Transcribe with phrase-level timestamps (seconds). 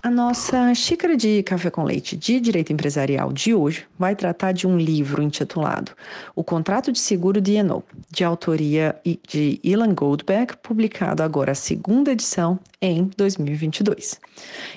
[0.00, 4.64] A nossa xícara de café com leite de direito empresarial de hoje vai tratar de
[4.64, 5.90] um livro intitulado
[6.36, 8.94] O Contrato de Seguro de Eno, de autoria
[9.26, 14.20] de Ilan Goldberg, publicado agora a segunda edição em 2022.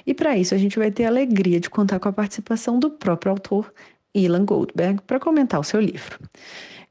[0.08, 2.90] E para isso a gente vai ter a alegria de contar com a participação do
[2.90, 3.72] próprio autor,
[4.16, 6.18] Ilan Goldberg, para comentar o seu livro.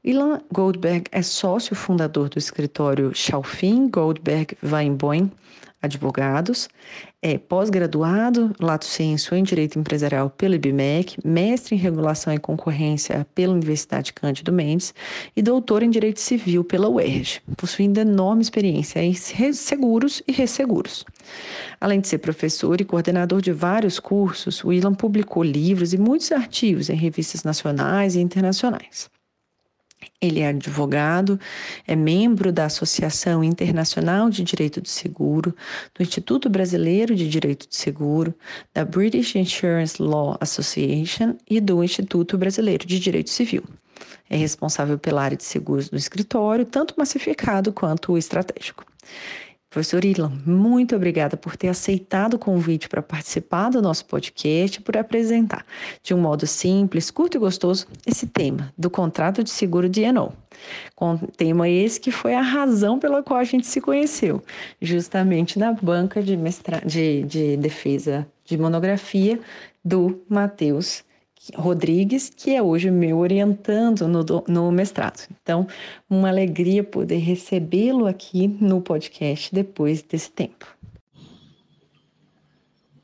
[0.03, 5.29] Ilan Goldberg é sócio fundador do escritório Schaufin Goldberg Weinboim,
[5.81, 6.69] advogados,
[7.21, 13.53] é pós-graduado, lato sensu em Direito Empresarial pelo IBMEC, mestre em Regulação e Concorrência pela
[13.53, 14.93] Universidade Cândido Mendes
[15.35, 21.05] e doutor em Direito Civil pela UERJ, possuindo enorme experiência em seguros e resseguros.
[21.79, 26.89] Além de ser professor e coordenador de vários cursos, Willan publicou livros e muitos artigos
[26.89, 29.09] em revistas nacionais e internacionais.
[30.21, 31.39] Ele é advogado,
[31.87, 35.55] é membro da Associação Internacional de Direito do Seguro,
[35.95, 38.31] do Instituto Brasileiro de Direito do Seguro,
[38.71, 43.63] da British Insurance Law Association e do Instituto Brasileiro de Direito Civil.
[44.29, 48.85] É responsável pela área de seguros do escritório, tanto massificado quanto estratégico.
[49.71, 54.81] Professor Ilan, muito obrigada por ter aceitado o convite para participar do nosso podcast e
[54.81, 55.65] por apresentar,
[56.03, 60.33] de um modo simples, curto e gostoso, esse tema do contrato de seguro de Eno.
[60.93, 64.43] Com tema esse que foi a razão pela qual a gente se conheceu,
[64.81, 66.81] justamente na banca de, mestra...
[66.85, 69.39] de, de defesa de monografia
[69.85, 71.01] do Matheus
[71.55, 75.27] Rodrigues, que é hoje meu orientando no, no mestrado.
[75.41, 75.67] Então,
[76.09, 80.67] uma alegria poder recebê-lo aqui no podcast depois desse tempo.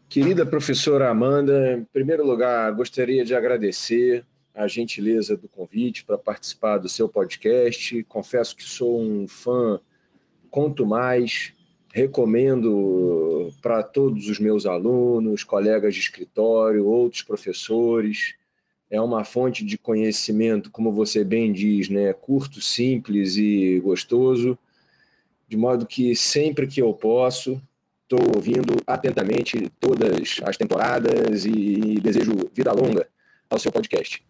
[0.09, 4.25] Querida professora Amanda, em primeiro lugar, gostaria de agradecer
[4.55, 8.03] a gentileza do convite para participar do seu podcast.
[8.05, 9.79] Confesso que sou um fã,
[10.49, 11.53] conto mais,
[11.93, 18.35] recomendo para todos os meus alunos, colegas de escritório, outros professores.
[18.89, 24.57] É uma fonte de conhecimento, como você bem diz, né, curto, simples e gostoso,
[25.47, 27.61] de modo que sempre que eu posso,
[28.03, 33.07] estou ouvindo atentamente todas as temporadas e desejo vida longa
[33.49, 34.23] ao seu podcast.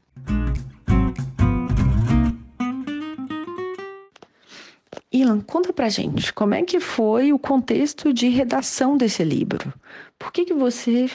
[5.11, 9.73] Ilan, conta pra gente, como é que foi o contexto de redação desse livro?
[10.19, 11.09] Por que, que você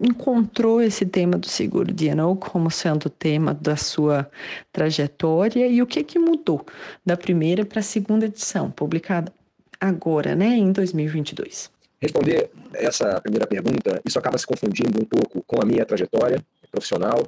[0.00, 4.30] encontrou esse tema do seguro DNO como sendo o tema da sua
[4.72, 6.64] trajetória e o que, que mudou
[7.04, 9.32] da primeira para a segunda edição, publicada
[9.80, 11.70] agora, né, em 2022?
[12.00, 16.40] Responder essa primeira pergunta, isso acaba se confundindo um pouco com a minha trajetória
[16.70, 17.26] profissional,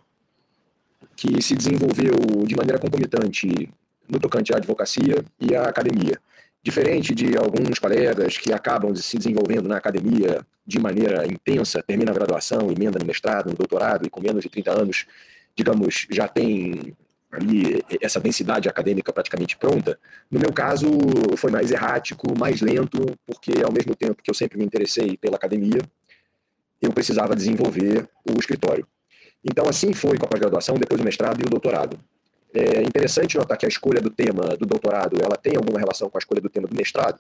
[1.17, 2.15] que se desenvolveu
[2.45, 3.69] de maneira concomitante
[4.09, 6.21] no tocante à advocacia e à academia.
[6.63, 12.15] Diferente de alguns colegas que acabam se desenvolvendo na academia de maneira intensa, termina a
[12.15, 15.07] graduação, emenda no mestrado, no doutorado e com menos de 30 anos,
[15.55, 16.97] digamos, já tem
[17.31, 19.99] ali essa densidade acadêmica praticamente pronta.
[20.31, 20.89] No meu caso,
[21.37, 25.37] foi mais errático, mais lento, porque ao mesmo tempo que eu sempre me interessei pela
[25.37, 25.81] academia,
[26.81, 28.87] eu precisava desenvolver o escritório.
[29.45, 31.99] Então, assim foi com a pós-graduação, depois o mestrado e o doutorado.
[32.55, 36.17] É interessante notar que a escolha do tema do doutorado ela tem alguma relação com
[36.17, 37.19] a escolha do tema do mestrado,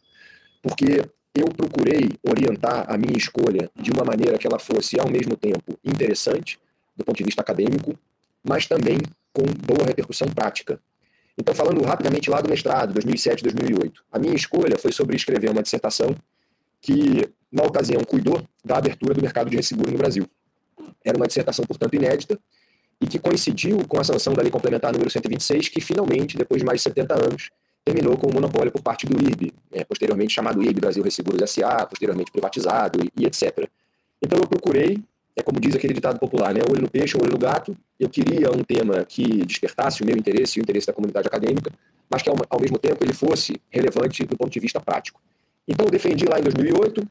[0.62, 1.04] porque
[1.34, 5.76] eu procurei orientar a minha escolha de uma maneira que ela fosse, ao mesmo tempo,
[5.84, 6.60] interessante,
[6.96, 7.98] do ponto de vista acadêmico,
[8.48, 8.98] mas também
[9.32, 10.78] com boa repercussão prática.
[11.36, 15.64] Então, falando rapidamente lá do mestrado, 2007, 2008, a minha escolha foi sobre escrever uma
[15.64, 16.14] dissertação
[16.80, 20.28] que, na ocasião, cuidou da abertura do mercado de resseguro no Brasil.
[21.04, 22.38] Era uma dissertação, portanto, inédita
[23.00, 26.66] e que coincidiu com a sanção da Lei Complementar número 126, que finalmente, depois de
[26.66, 27.50] mais de 70 anos,
[27.84, 31.84] terminou com o monopólio por parte do IRB, né, posteriormente chamado IRB Brasil Resseguros S.A.,
[31.86, 33.68] posteriormente privatizado e, e etc.
[34.22, 35.02] Então eu procurei
[35.36, 36.60] é como diz aquele ditado popular, né?
[36.70, 37.76] Olho no peixe, olho no gato.
[37.98, 41.72] Eu queria um tema que despertasse o meu interesse e o interesse da comunidade acadêmica,
[42.08, 45.20] mas que ao, ao mesmo tempo ele fosse relevante do ponto de vista prático.
[45.66, 47.02] Então eu defendi lá em 2008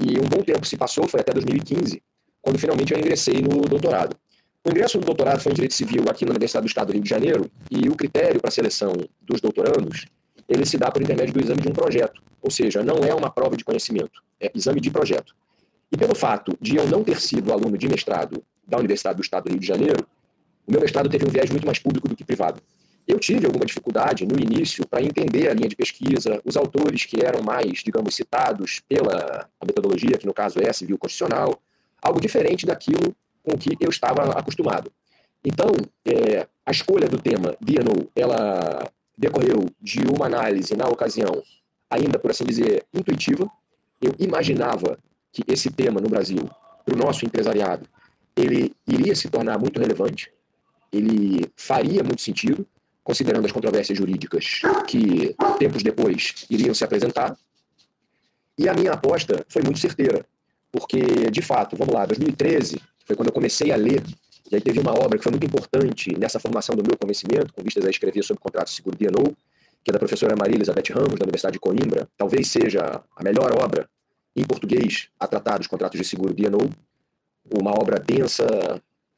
[0.00, 2.02] e um bom tempo se passou, foi até 2015,
[2.40, 4.16] quando finalmente eu ingressei no doutorado.
[4.64, 7.02] O ingresso no doutorado foi em Direito Civil aqui na Universidade do Estado do Rio
[7.02, 10.06] de Janeiro e o critério para a seleção dos doutorandos
[10.48, 13.30] ele se dá por intermédio do exame de um projeto, ou seja, não é uma
[13.30, 15.34] prova de conhecimento, é exame de projeto.
[15.90, 19.44] E pelo fato de eu não ter sido aluno de mestrado da Universidade do Estado
[19.44, 20.06] do Rio de Janeiro,
[20.66, 22.60] o meu mestrado teve um viés muito mais público do que privado.
[23.06, 27.24] Eu tive alguma dificuldade no início para entender a linha de pesquisa, os autores que
[27.24, 31.60] eram mais, digamos, citados pela metodologia, que no caso é civil constitucional,
[32.00, 34.90] algo diferente daquilo com que eu estava acostumado.
[35.44, 35.72] Então,
[36.04, 41.42] é, a escolha do tema DNO, ela decorreu de uma análise, na ocasião,
[41.90, 43.50] ainda, por assim dizer, intuitiva.
[44.00, 44.98] Eu imaginava
[45.32, 46.48] que esse tema no Brasil,
[46.84, 47.86] para o nosso empresariado,
[48.36, 50.32] ele iria se tornar muito relevante,
[50.92, 52.66] ele faria muito sentido,
[53.02, 57.36] considerando as controvérsias jurídicas que tempos depois iriam se apresentar.
[58.56, 60.24] E a minha aposta foi muito certeira,
[60.70, 64.02] porque, de fato, vamos lá, 2013 foi quando eu comecei a ler,
[64.50, 67.62] e aí teve uma obra que foi muito importante nessa formação do meu conhecimento, com
[67.62, 69.36] vistas a escrever sobre o contrato de seguro DNO,
[69.84, 72.08] que é da professora Maria Elizabeth Ramos, da Universidade de Coimbra.
[72.16, 73.88] Talvez seja a melhor obra
[74.36, 76.70] em português a tratar dos contratos de seguro DNO,
[77.50, 78.46] uma obra densa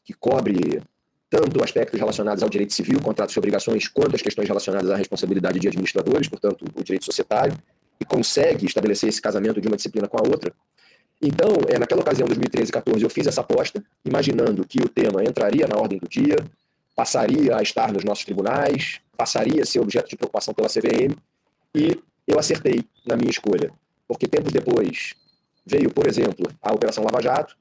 [0.05, 0.81] que cobre
[1.29, 5.59] tanto aspectos relacionados ao direito civil, contratos e obrigações, quanto as questões relacionadas à responsabilidade
[5.59, 7.57] de administradores, portanto, o direito societário,
[8.01, 10.53] e consegue estabelecer esse casamento de uma disciplina com a outra.
[11.27, 15.25] Então, é, naquela ocasião, 2013 e 2014, eu fiz essa aposta, imaginando que o tema
[15.25, 16.37] entraria na ordem do dia,
[16.95, 21.17] passaria a estar nos nossos tribunais, passaria a ser objeto de preocupação pela CVM,
[21.75, 23.73] e eu acertei na minha escolha
[24.07, 25.15] porque tempos depois
[25.65, 27.57] veio, por exemplo, a Operação Lava Jato,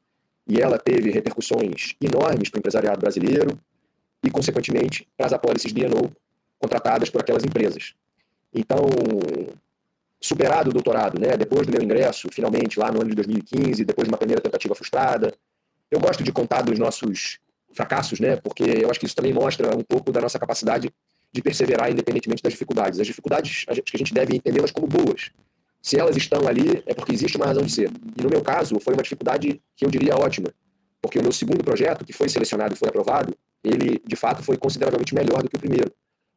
[0.45, 3.57] e ela teve repercussões enormes para o empresariado brasileiro
[4.21, 6.11] e, consequentemente, para as apólices DNO
[6.59, 7.93] contratadas por aquelas empresas.
[8.53, 8.83] Então,
[10.23, 14.07] superado o doutorado, né, depois do meu ingresso, finalmente, lá no ano de 2015, depois
[14.07, 15.33] de uma primeira tentativa frustrada,
[15.91, 17.39] eu gosto de contar dos nossos
[17.73, 20.89] fracassos, né, porque eu acho que isso também mostra um pouco da nossa capacidade
[21.29, 23.01] de perseverar independentemente das dificuldades.
[23.01, 25.29] As dificuldades, acho que a gente deve entendê-las como boas,
[25.81, 27.91] se elas estão ali, é porque existe uma razão de ser.
[28.17, 30.47] E no meu caso, foi uma dificuldade que eu diria ótima,
[31.01, 34.55] porque o meu segundo projeto, que foi selecionado e foi aprovado, ele de fato foi
[34.55, 35.91] consideravelmente melhor do que o primeiro.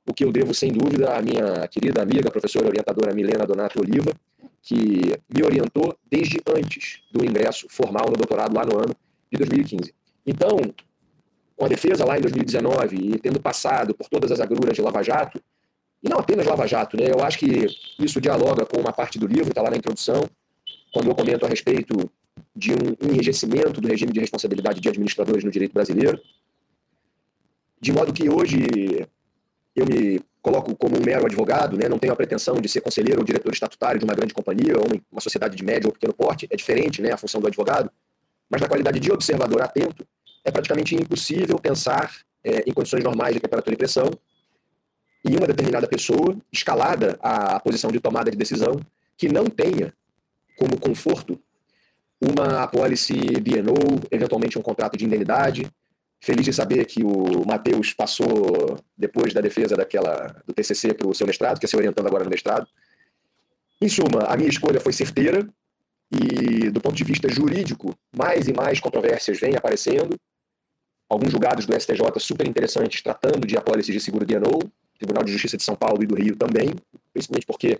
[0.09, 4.13] O que eu devo, sem dúvida, à minha querida amiga, professora orientadora Milena Donato Oliva,
[4.63, 8.95] que me orientou desde antes do ingresso formal no doutorado lá no ano
[9.31, 9.93] de 2015.
[10.25, 10.57] Então,
[11.57, 15.03] com a defesa lá em 2019 e tendo passado por todas as agruras de Lava
[15.03, 15.41] Jato,
[16.03, 17.11] e não apenas Lava Jato, né?
[17.11, 17.67] Eu acho que
[17.99, 20.29] isso dialoga com uma parte do livro, está lá na introdução,
[20.93, 22.11] quando eu comento a respeito
[22.55, 26.21] de um enrijecimento do regime de responsabilidade de administradores no direito brasileiro.
[27.81, 29.07] De modo que hoje
[29.77, 31.89] eu me coloco como um mero advogado, né?
[31.89, 34.87] não tenho a pretensão de ser conselheiro ou diretor estatutário de uma grande companhia ou
[35.11, 37.91] uma sociedade de médio ou pequeno porte, é diferente né, a função do advogado,
[38.49, 40.07] mas na qualidade de observador atento,
[40.45, 42.15] é praticamente impossível pensar
[42.45, 44.11] é, em condições normais de temperatura e pressão
[45.25, 48.81] em uma determinada pessoa, escalada à posição de tomada de decisão,
[49.19, 49.93] que não tenha
[50.57, 51.39] como conforto
[52.21, 55.69] uma apólice DNO, eventualmente um contrato de indemnidade.
[56.21, 61.15] Feliz de saber que o Matheus passou, depois da defesa daquela do TCC, para o
[61.15, 62.67] seu mestrado, que é se orientando agora no mestrado.
[63.81, 65.47] Em suma, a minha escolha foi certeira
[66.11, 70.17] e, do ponto de vista jurídico, mais e mais controvérsias vêm aparecendo.
[71.09, 74.59] Alguns julgados do STJ super interessantes tratando de apólices de seguro DNO,
[74.99, 76.75] Tribunal de Justiça de São Paulo e do Rio também,
[77.13, 77.79] principalmente porque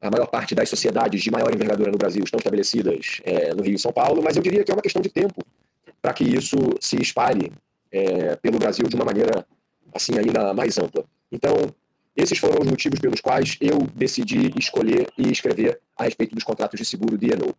[0.00, 3.74] a maior parte das sociedades de maior envergadura no Brasil estão estabelecidas é, no Rio
[3.74, 5.44] e São Paulo, mas eu diria que é uma questão de tempo
[6.00, 7.52] para que isso se espalhe
[7.90, 9.46] é, pelo Brasil de uma maneira
[9.94, 11.04] assim ainda mais ampla.
[11.30, 11.54] Então,
[12.16, 16.78] esses foram os motivos pelos quais eu decidi escolher e escrever a respeito dos contratos
[16.78, 17.54] de seguro D&O.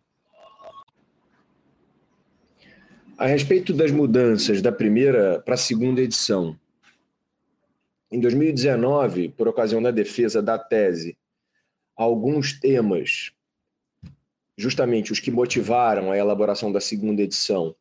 [3.16, 6.58] A respeito das mudanças da primeira para a segunda edição,
[8.10, 11.16] em 2019, por ocasião da defesa da tese,
[11.96, 13.32] alguns temas,
[14.56, 17.74] justamente os que motivaram a elaboração da segunda edição,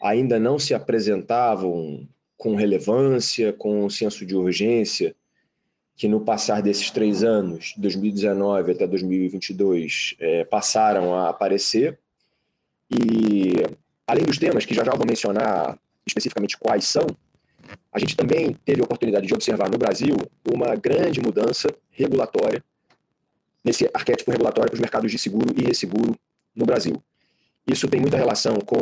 [0.00, 5.14] ainda não se apresentavam com relevância, com um senso de urgência,
[5.94, 11.98] que no passar desses três anos, 2019 até 2022, é, passaram a aparecer.
[12.90, 13.52] E,
[14.06, 17.06] além dos temas, que já já vou mencionar especificamente quais são,
[17.92, 20.16] a gente também teve a oportunidade de observar no Brasil
[20.50, 22.64] uma grande mudança regulatória
[23.62, 26.16] nesse arquétipo regulatório para os mercados de seguro e resseguro
[26.54, 27.02] no Brasil.
[27.70, 28.76] Isso tem muita relação com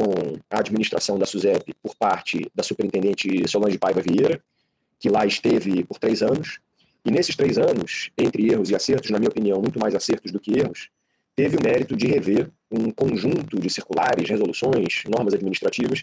[0.50, 4.42] a administração da SUSEP por parte da superintendente Solange Paiva Vieira,
[4.99, 6.59] que lá esteve por três anos.
[7.04, 10.40] E nesses três anos, entre erros e acertos, na minha opinião, muito mais acertos do
[10.40, 10.88] que erros,
[11.37, 16.02] teve o mérito de rever um conjunto de circulares, resoluções, normas administrativas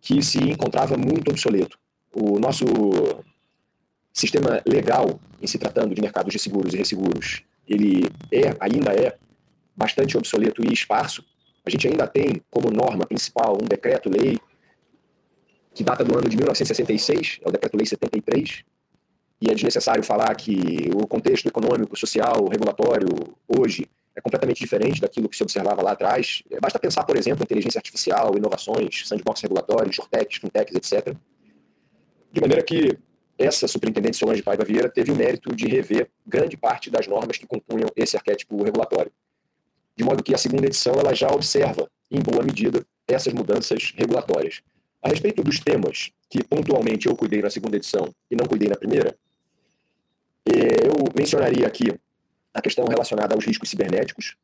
[0.00, 1.78] que se encontrava muito obsoleto.
[2.12, 2.64] O nosso
[4.12, 9.16] sistema legal, em se tratando de mercados de seguros e resseguros, ele é, ainda é,
[9.76, 11.24] bastante obsoleto e esparso,
[11.66, 14.38] a gente ainda tem como norma principal um decreto-lei
[15.74, 18.64] que data do ano de 1966, é o decreto-lei 73,
[19.42, 23.08] e é desnecessário falar que o contexto econômico, social, regulatório
[23.46, 26.42] hoje é completamente diferente daquilo que se observava lá atrás.
[26.50, 31.14] É, basta pensar, por exemplo, inteligência artificial, inovações, sandbox regulatórios, shortechs, fintechs, etc.
[32.32, 32.96] De maneira que
[33.36, 37.46] essa superintendente Solange Paiva Vieira teve o mérito de rever grande parte das normas que
[37.46, 39.12] compunham esse arquétipo regulatório
[39.96, 44.60] de modo que a segunda edição ela já observa, em boa medida, essas mudanças regulatórias.
[45.02, 48.76] A respeito dos temas que pontualmente eu cuidei na segunda edição e não cuidei na
[48.76, 49.16] primeira,
[50.44, 51.94] eh, eu mencionaria aqui
[52.52, 54.36] a questão relacionada aos riscos cibernéticos,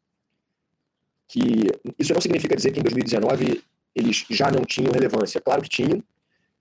[1.29, 1.67] que
[1.99, 3.63] isso não significa dizer que em 2019
[3.95, 5.41] eles já não tinham relevância.
[5.41, 6.03] Claro que tinham.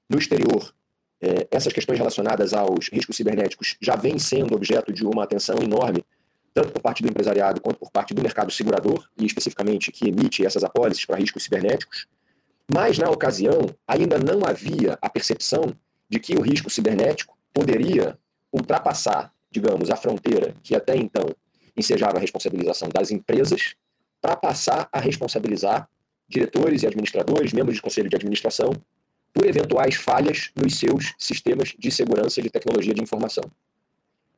[0.10, 0.74] No exterior,
[1.22, 6.04] eh, essas questões relacionadas aos riscos cibernéticos já vêm sendo objeto de uma atenção enorme
[6.54, 10.46] tanto por parte do empresariado quanto por parte do mercado segurador, e especificamente que emite
[10.46, 12.08] essas apólices para riscos cibernéticos.
[12.74, 15.74] Mas, na ocasião, ainda não havia a percepção
[16.10, 18.18] de que o risco cibernético poderia
[18.52, 21.26] ultrapassar, digamos, a fronteira que até então
[21.76, 23.76] ensejava a responsabilização das empresas,
[24.22, 25.90] para passar a responsabilizar
[26.30, 28.72] diretores e administradores, membros de conselho de administração,
[29.34, 33.44] por eventuais falhas nos seus sistemas de segurança de tecnologia de informação.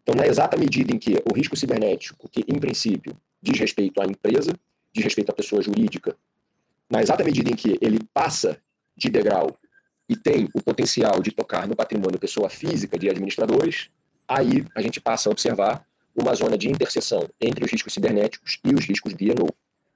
[0.03, 4.05] Então, na exata medida em que o risco cibernético, que em princípio diz respeito à
[4.05, 4.53] empresa,
[4.93, 6.15] diz respeito à pessoa jurídica,
[6.89, 8.57] na exata medida em que ele passa
[8.95, 9.57] de degrau
[10.07, 13.89] e tem o potencial de tocar no patrimônio pessoa física de administradores,
[14.27, 18.73] aí a gente passa a observar uma zona de interseção entre os riscos cibernéticos e
[18.73, 19.47] os riscos DNO,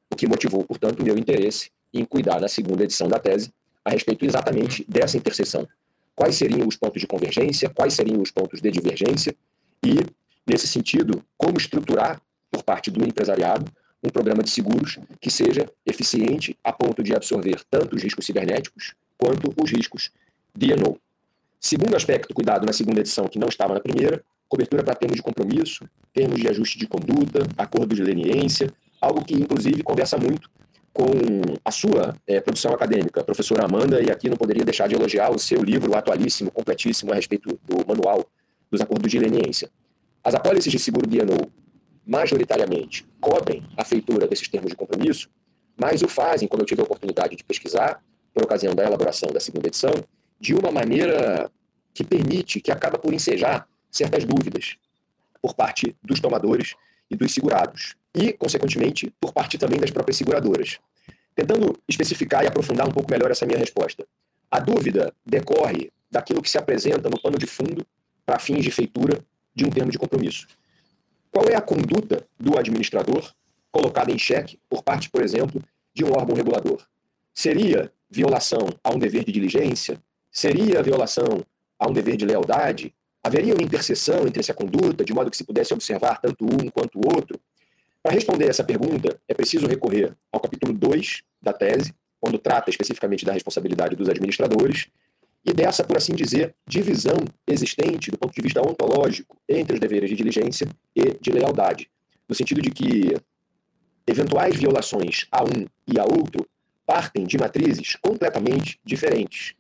[0.09, 3.91] o que motivou, portanto, o meu interesse em cuidar na segunda edição da tese a
[3.91, 5.67] respeito exatamente dessa interseção.
[6.15, 9.35] Quais seriam os pontos de convergência, quais seriam os pontos de divergência
[9.84, 10.05] e,
[10.46, 13.65] nesse sentido, como estruturar, por parte do empresariado,
[14.03, 18.93] um programa de seguros que seja eficiente a ponto de absorver tanto os riscos cibernéticos
[19.17, 20.12] quanto os riscos
[20.55, 20.98] D&O.
[21.60, 25.24] Segundo aspecto, cuidado na segunda edição, que não estava na primeira, cobertura para termos de
[25.24, 30.50] compromisso, termos de ajuste de conduta, acordo de leniência, algo que, inclusive, conversa muito
[30.93, 31.05] com
[31.63, 35.38] a sua é, produção acadêmica, professora Amanda, e aqui não poderia deixar de elogiar o
[35.38, 38.25] seu livro atualíssimo, completíssimo, a respeito do manual
[38.71, 39.69] dos acordos de leniência.
[40.24, 41.51] As apólices de seguro D&O,
[42.05, 45.29] majoritariamente, cobrem a feitura desses termos de compromisso,
[45.79, 49.39] mas o fazem, como eu tive a oportunidade de pesquisar, por ocasião da elaboração da
[49.39, 49.93] segunda edição,
[50.39, 51.50] de uma maneira
[51.93, 54.75] que permite, que acaba por ensejar certas dúvidas
[55.41, 56.75] por parte dos tomadores
[57.09, 60.79] e dos segurados, e, consequentemente, por parte também das próprias seguradoras.
[61.36, 64.05] Tentando especificar e aprofundar um pouco melhor essa minha resposta.
[64.50, 67.86] A dúvida decorre daquilo que se apresenta no pano de fundo
[68.27, 69.24] para fins de feitura
[69.55, 70.46] de um termo de compromisso.
[71.31, 73.34] Qual é a conduta do administrador
[73.72, 76.86] colocada em xeque por parte, por exemplo, de um órgão regulador?
[77.34, 79.98] Seria violação a um dever de diligência?
[80.29, 81.41] Seria violação
[81.79, 82.93] a um dever de lealdade?
[83.24, 87.00] Haveria uma interseção entre essa conduta, de modo que se pudesse observar tanto um quanto
[87.00, 87.39] o outro?
[88.03, 93.24] Para responder essa pergunta, é preciso recorrer ao capítulo 2 da tese, quando trata especificamente
[93.24, 94.88] da responsabilidade dos administradores,
[95.47, 97.15] e dessa, por assim dizer, divisão
[97.47, 101.89] existente do ponto de vista ontológico entre os deveres de diligência e de lealdade,
[102.27, 103.15] no sentido de que
[104.05, 106.45] eventuais violações a um e a outro
[106.85, 109.53] partem de matrizes completamente diferentes.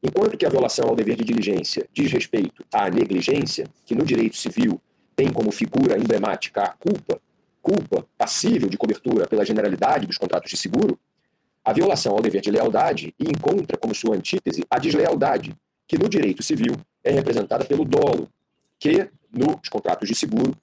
[0.00, 4.36] Enquanto que a violação ao dever de diligência diz respeito à negligência, que no direito
[4.36, 4.80] civil
[5.16, 7.20] tem como figura emblemática a culpa,
[7.60, 10.96] culpa passível de cobertura pela generalidade dos contratos de seguro,
[11.64, 15.56] a violação ao dever de lealdade e encontra como sua antítese a deslealdade,
[15.86, 18.28] que no direito civil é representada pelo dolo,
[18.78, 20.54] que nos contratos de seguro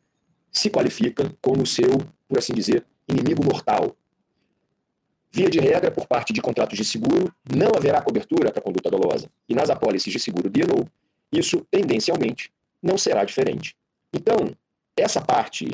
[0.51, 1.89] se qualifica como seu,
[2.27, 3.95] por assim dizer, inimigo mortal.
[5.31, 9.29] Via de regra, por parte de contratos de seguro, não haverá cobertura para conduta dolosa.
[9.47, 10.85] E nas apólices de seguro D&O,
[11.31, 12.51] isso tendencialmente
[12.83, 13.75] não será diferente.
[14.13, 14.53] Então,
[14.95, 15.69] essa parte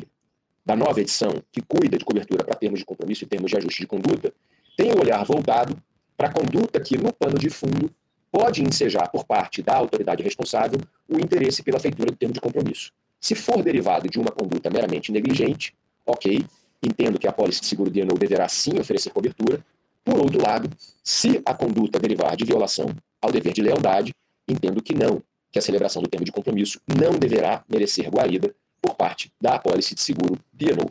[0.64, 3.80] da nova edição, que cuida de cobertura para termos de compromisso e termos de ajuste
[3.80, 4.32] de conduta,
[4.78, 5.76] tem o um olhar voltado
[6.16, 7.90] para a conduta que, no pano de fundo,
[8.30, 12.92] pode ensejar por parte da autoridade responsável o interesse pela feitura do termo de compromisso.
[13.20, 15.74] Se for derivado de uma conduta meramente negligente,
[16.06, 16.46] ok,
[16.80, 19.64] entendo que a pólice de seguro DNO deverá sim oferecer cobertura.
[20.04, 20.70] Por outro lado,
[21.02, 22.86] se a conduta derivar de violação
[23.20, 24.14] ao dever de lealdade,
[24.46, 25.20] entendo que não,
[25.50, 29.96] que a celebração do termo de compromisso não deverá merecer guarida por parte da apólice
[29.96, 30.88] de seguro DNO.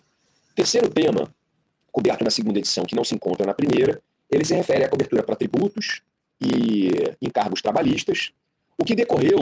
[0.53, 1.33] Terceiro tema,
[1.97, 3.99] coberto na segunda edição, que não se encontra na primeira,
[4.29, 6.03] ele se refere à cobertura para tributos
[6.39, 8.29] e encargos trabalhistas,
[8.77, 9.39] o que decorreu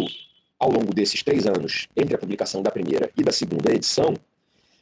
[0.58, 4.14] ao longo desses três anos, entre a publicação da primeira e da segunda edição,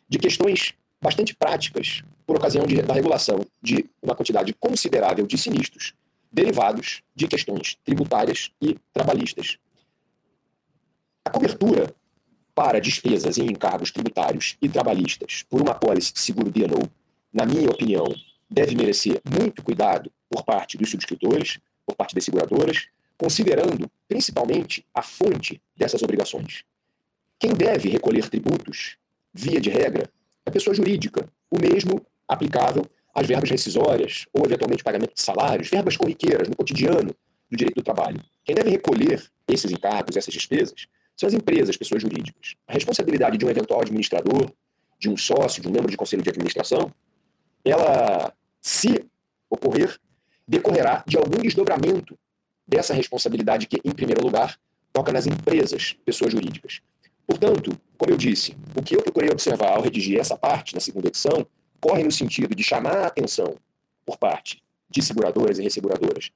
[0.07, 5.95] de questões bastante práticas por ocasião de, da regulação de uma quantidade considerável de sinistros
[6.31, 9.57] derivados de questões tributárias e trabalhistas.
[11.25, 11.91] A cobertura
[12.53, 16.87] para despesas e encargos tributários e trabalhistas por uma apólice de seguro D&O,
[17.33, 18.05] na minha opinião,
[18.49, 22.87] deve merecer muito cuidado por parte dos subscritores, por parte das seguradoras,
[23.17, 26.63] considerando principalmente a fonte dessas obrigações.
[27.39, 28.97] Quem deve recolher tributos,
[29.33, 30.09] via de regra,
[30.45, 35.69] é a pessoa jurídica, o mesmo aplicável às verbas rescisórias ou, eventualmente, pagamento de salários,
[35.69, 37.15] verbas corriqueiras no cotidiano
[37.49, 38.23] do direito do trabalho.
[38.43, 42.55] Quem deve recolher esses encargos, essas despesas, são as empresas, pessoas jurídicas.
[42.67, 44.51] A responsabilidade de um eventual administrador,
[44.99, 46.91] de um sócio, de um membro de conselho de administração,
[47.63, 49.05] ela, se
[49.49, 49.99] ocorrer,
[50.47, 52.17] decorrerá de algum desdobramento
[52.67, 54.57] dessa responsabilidade que, em primeiro lugar,
[54.91, 56.81] toca nas empresas, pessoas jurídicas.
[57.25, 61.07] Portanto, como eu disse, o que eu procurei observar ao redigir essa parte na segunda
[61.07, 61.45] edição
[61.79, 63.55] corre no sentido de chamar a atenção
[64.05, 66.31] por parte de seguradoras e resseguradoras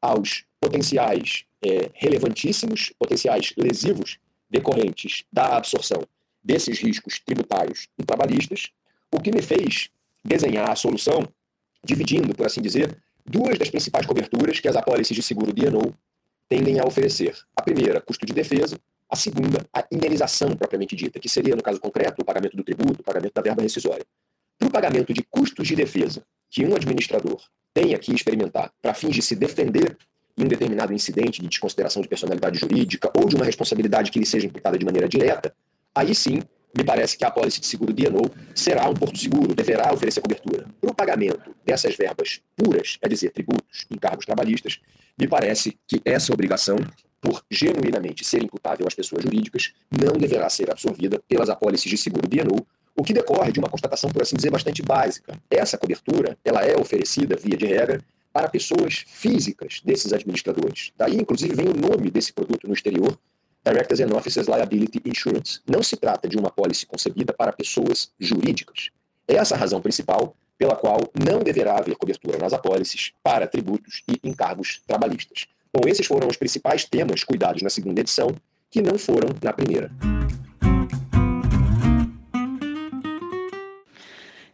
[0.00, 6.02] aos potenciais é, relevantíssimos, potenciais lesivos decorrentes da absorção
[6.42, 8.70] desses riscos tributários e trabalhistas,
[9.12, 9.90] o que me fez
[10.24, 11.26] desenhar a solução
[11.84, 15.94] dividindo, por assim dizer, duas das principais coberturas que as apólices de seguro D&O
[16.48, 17.36] tendem a oferecer.
[17.56, 18.78] A primeira, custo de defesa.
[19.08, 23.00] A segunda, a indenização propriamente dita, que seria, no caso concreto, o pagamento do tributo,
[23.00, 24.04] o pagamento da verba rescisória.
[24.58, 27.40] Para o pagamento de custos de defesa que um administrador
[27.72, 29.96] tenha que experimentar para fins de se defender
[30.36, 34.26] em um determinado incidente de desconsideração de personalidade jurídica ou de uma responsabilidade que lhe
[34.26, 35.54] seja imputada de maneira direta,
[35.94, 36.42] aí sim
[36.76, 40.66] me parece que a apólice de seguro DNO será um porto seguro, deverá oferecer cobertura.
[40.80, 44.80] Para o pagamento dessas verbas puras, é dizer, tributos, encargos trabalhistas,
[45.18, 46.76] me parece que essa obrigação,
[47.20, 52.28] por genuinamente ser imputável às pessoas jurídicas, não deverá ser absorvida pelas apólices de seguro
[52.28, 55.38] DNO, o que decorre de uma constatação, por assim dizer, bastante básica.
[55.50, 58.02] Essa cobertura, ela é oferecida, via de regra,
[58.32, 60.92] para pessoas físicas desses administradores.
[60.96, 63.18] Daí, inclusive, vem o nome desse produto no exterior,
[63.64, 65.60] Directors and Officers Liability Insurance.
[65.66, 68.90] Não se trata de uma pólice concebida para pessoas jurídicas.
[69.28, 74.02] É essa a razão principal pela qual não deverá haver cobertura nas apólices para tributos
[74.08, 75.46] e encargos trabalhistas.
[75.72, 78.34] Bom, esses foram os principais temas cuidados na segunda edição,
[78.70, 79.90] que não foram na primeira.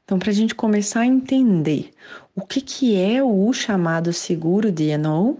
[0.06, 1.90] Então, para a gente começar a entender
[2.32, 5.36] o que, que é o chamado seguro DNO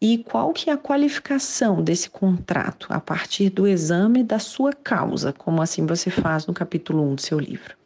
[0.00, 5.30] e qual que é a qualificação desse contrato a partir do exame da sua causa,
[5.30, 7.76] como assim você faz no capítulo 1 do seu livro.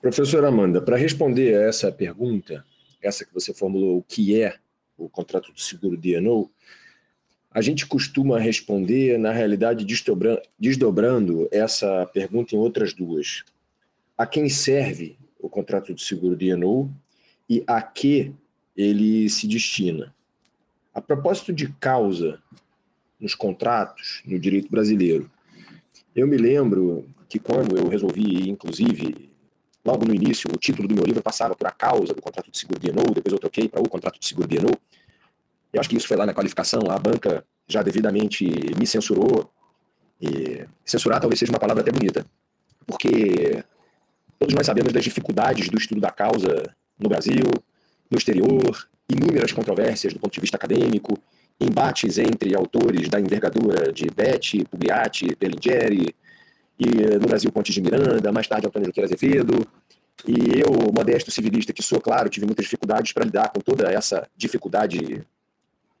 [0.00, 2.64] Professora Amanda, para responder a essa pergunta,
[3.00, 4.56] essa que você formulou, o que é
[4.98, 6.50] o contrato de seguro DNO,
[7.54, 9.86] a gente costuma responder, na realidade,
[10.58, 13.44] desdobrando essa pergunta em outras duas.
[14.16, 16.90] A quem serve o contrato de seguro de INU
[17.48, 18.32] e a que
[18.74, 20.14] ele se destina?
[20.94, 22.40] A propósito de causa
[23.20, 25.30] nos contratos no direito brasileiro,
[26.14, 29.30] eu me lembro que quando eu resolvi, inclusive,
[29.84, 32.58] logo no início, o título do meu livro passava por a causa do contrato de
[32.58, 34.70] seguro de INU, depois eu troquei para o contrato de seguro de INU,
[35.72, 38.44] eu acho que isso foi lá na qualificação, a banca já devidamente
[38.78, 39.50] me censurou.
[40.20, 42.24] E censurar talvez seja uma palavra até bonita,
[42.86, 43.64] porque
[44.38, 46.62] todos nós sabemos das dificuldades do estudo da causa
[46.98, 47.44] no Brasil,
[48.10, 51.18] no exterior, inúmeras controvérsias do ponto de vista acadêmico,
[51.60, 56.14] embates entre autores da envergadura de Betty, Pugliatti, Berlingeri,
[56.78, 59.66] e no Brasil Pontes de Miranda, mais tarde Antônio Junqueira Azevedo.
[60.26, 64.28] E eu, modesto civilista que sou, claro, tive muitas dificuldades para lidar com toda essa
[64.36, 65.24] dificuldade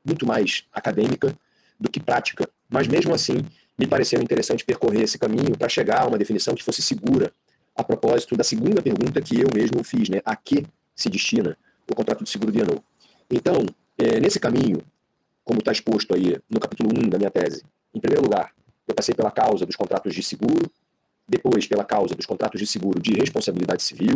[0.04, 1.36] muito mais acadêmica
[1.78, 2.48] do que prática.
[2.68, 3.44] Mas mesmo assim,
[3.78, 7.32] me pareceu interessante percorrer esse caminho para chegar a uma definição que fosse segura
[7.74, 10.20] a propósito da segunda pergunta que eu mesmo fiz, né?
[10.24, 11.56] A que se destina
[11.90, 12.60] o contrato de seguro de?
[13.30, 13.64] Então,
[13.98, 14.82] é, nesse caminho,
[15.44, 18.52] como está exposto aí no capítulo 1 da minha tese, em primeiro lugar,
[18.86, 20.70] eu passei pela causa dos contratos de seguro,
[21.26, 24.14] depois pela causa dos contratos de seguro de responsabilidade civil,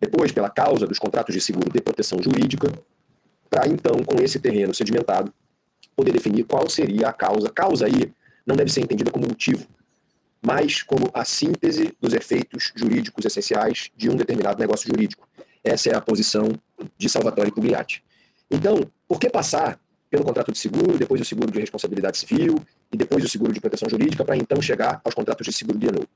[0.00, 2.72] depois pela causa dos contratos de seguro de proteção jurídica,
[3.48, 5.32] para então, com esse terreno sedimentado,
[5.94, 7.48] poder definir qual seria a causa.
[7.48, 8.12] Causa aí
[8.44, 9.66] não deve ser entendida como motivo,
[10.42, 15.26] mas como a síntese dos efeitos jurídicos essenciais de um determinado negócio jurídico.
[15.64, 16.52] Essa é a posição
[16.96, 18.04] de Salvatore Pugliatti.
[18.50, 22.56] Então, por que passar pelo contrato de seguro, depois o seguro de responsabilidade civil
[22.92, 25.88] e depois o seguro de proteção jurídica, para então chegar aos contratos de seguro de
[25.88, 26.06] ano?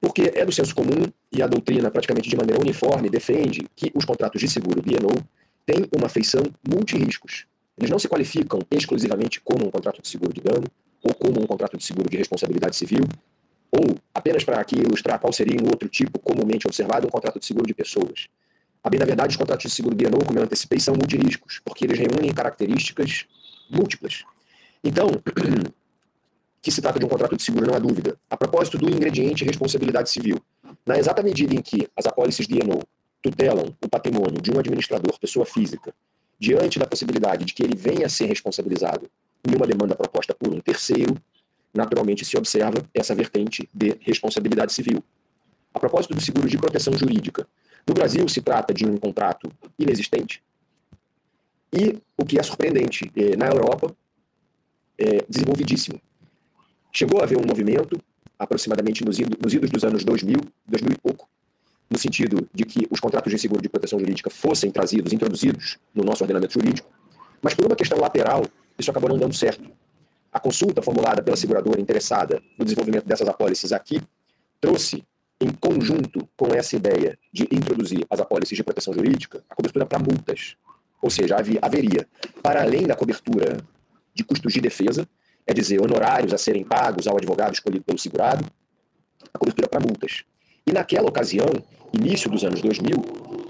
[0.00, 4.04] Porque é do senso comum e a doutrina, praticamente de maneira uniforme, defende que os
[4.04, 5.24] contratos de seguro ano
[5.66, 7.46] têm uma feição multiriscos.
[7.76, 10.66] Eles não se qualificam exclusivamente como um contrato de seguro de dano
[11.02, 13.02] ou como um contrato de seguro de responsabilidade civil,
[13.72, 17.46] ou, apenas para aqui ilustrar qual seria um outro tipo comumente observado, um contrato de
[17.46, 18.28] seguro de pessoas.
[18.84, 21.60] A bem da verdade, os contratos de seguro de ano, como eu antecipei, são multiriscos,
[21.64, 23.26] porque eles reúnem características
[23.70, 24.24] múltiplas.
[24.84, 25.08] Então,
[26.60, 28.16] que se trata de um contrato de seguro, não há dúvida.
[28.28, 30.38] A propósito do ingrediente responsabilidade civil,
[30.84, 32.80] na exata medida em que as apólices de ENO
[33.22, 35.94] tutelam o patrimônio de um administrador, pessoa física,
[36.38, 39.08] diante da possibilidade de que ele venha a ser responsabilizado
[39.46, 41.16] em uma demanda proposta por um terceiro,
[41.72, 45.02] naturalmente se observa essa vertente de responsabilidade civil.
[45.72, 47.46] A propósito do seguro de proteção jurídica,
[47.86, 50.42] no Brasil se trata de um contrato inexistente
[51.72, 53.96] e, o que é surpreendente, eh, na Europa,
[54.98, 55.98] é desenvolvidíssimo.
[56.92, 57.98] Chegou a haver um movimento,
[58.38, 61.28] aproximadamente nos, idos dos anos 2000, 2000 e pouco,
[61.92, 66.02] no sentido de que os contratos de seguro de proteção jurídica fossem trazidos, introduzidos no
[66.02, 66.90] nosso ordenamento jurídico,
[67.42, 68.46] mas por uma questão lateral,
[68.78, 69.70] isso acabou não dando certo.
[70.32, 74.00] A consulta formulada pela seguradora interessada no desenvolvimento dessas apólices aqui
[74.58, 75.04] trouxe,
[75.38, 79.98] em conjunto com essa ideia de introduzir as apólices de proteção jurídica, a cobertura para
[79.98, 80.56] multas.
[81.02, 82.08] Ou seja, haveria,
[82.42, 83.58] para além da cobertura
[84.14, 85.06] de custos de defesa,
[85.46, 88.46] é dizer, honorários a serem pagos ao advogado escolhido pelo segurado,
[89.34, 90.24] a cobertura para multas.
[90.66, 91.48] E naquela ocasião,
[91.92, 92.94] início dos anos 2000,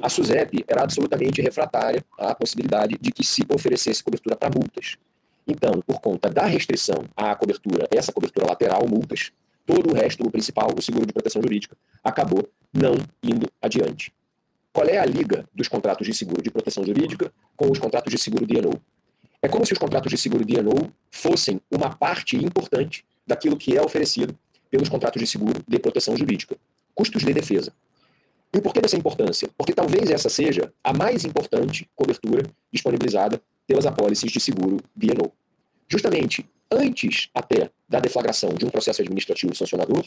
[0.03, 4.97] a SUSEP era absolutamente refratária à possibilidade de que se oferecesse cobertura para multas.
[5.47, 9.31] Então, por conta da restrição à cobertura, essa cobertura lateral, multas,
[9.67, 14.13] todo o resto, o principal, o seguro de proteção jurídica, acabou não indo adiante.
[14.73, 18.19] Qual é a liga dos contratos de seguro de proteção jurídica com os contratos de
[18.19, 18.81] seguro de DNO?
[19.43, 23.77] É como se os contratos de seguro de DNO fossem uma parte importante daquilo que
[23.77, 24.35] é oferecido
[24.71, 26.57] pelos contratos de seguro de proteção jurídica.
[26.95, 27.73] Custos de defesa.
[28.55, 29.49] E por que dessa importância?
[29.57, 35.33] Porque talvez essa seja a mais importante cobertura disponibilizada pelas apólices de seguro DNO.
[35.89, 40.05] Justamente antes até da deflagração de um processo administrativo sancionador,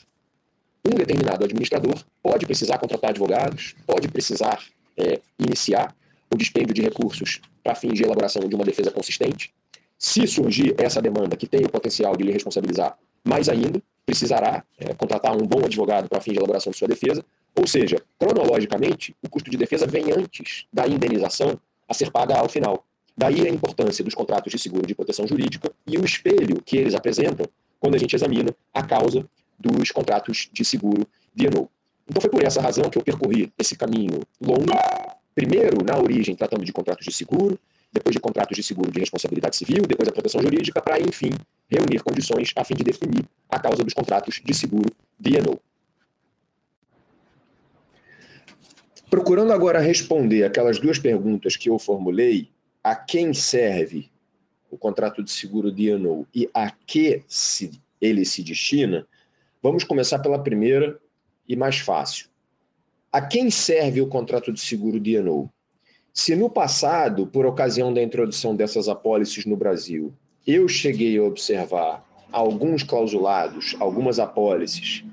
[0.85, 4.63] um determinado administrador pode precisar contratar advogados, pode precisar
[4.97, 5.95] é, iniciar
[6.31, 9.53] o dispêndio de recursos para fins de elaboração de uma defesa consistente.
[9.97, 14.93] Se surgir essa demanda que tem o potencial de lhe responsabilizar, mais ainda, precisará é,
[14.93, 17.25] contratar um bom advogado para fins de elaboração de sua defesa.
[17.55, 22.49] Ou seja, cronologicamente, o custo de defesa vem antes da indenização a ser paga ao
[22.49, 22.85] final.
[23.17, 26.93] Daí a importância dos contratos de seguro de proteção jurídica e o espelho que eles
[26.93, 27.45] apresentam
[27.79, 29.25] quando a gente examina a causa
[29.57, 34.19] dos contratos de seguro de Então foi por essa razão que eu percorri esse caminho
[34.41, 34.65] longo,
[35.33, 37.57] primeiro na origem tratando de contratos de seguro,
[37.95, 41.31] depois de contratos de seguro de responsabilidade civil, depois a proteção jurídica, para enfim
[41.69, 45.31] reunir condições a fim de definir a causa dos contratos de seguro de
[49.09, 52.49] Procurando agora responder aquelas duas perguntas que eu formulei,
[52.83, 54.11] a quem serve
[54.69, 59.07] o contrato de seguro de Eno e a que se, ele se destina,
[59.63, 60.99] vamos começar pela primeira
[61.47, 62.27] e mais fácil.
[63.09, 65.49] A quem serve o contrato de seguro de Eno?
[66.17, 70.13] Se no passado, por ocasião da introdução dessas apólices no Brasil,
[70.47, 75.03] eu cheguei a observar alguns clausulados, algumas apólices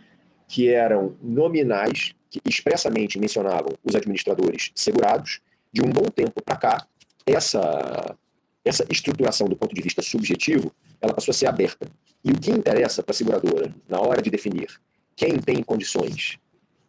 [0.47, 5.41] que eram nominais, que expressamente mencionavam os administradores segurados,
[5.73, 6.87] de um bom tempo para cá,
[7.27, 8.17] essa,
[8.65, 11.89] essa estruturação do ponto de vista subjetivo, ela passou a ser aberta.
[12.25, 14.69] E o que interessa para a seguradora, na hora de definir
[15.17, 16.39] quem tem condições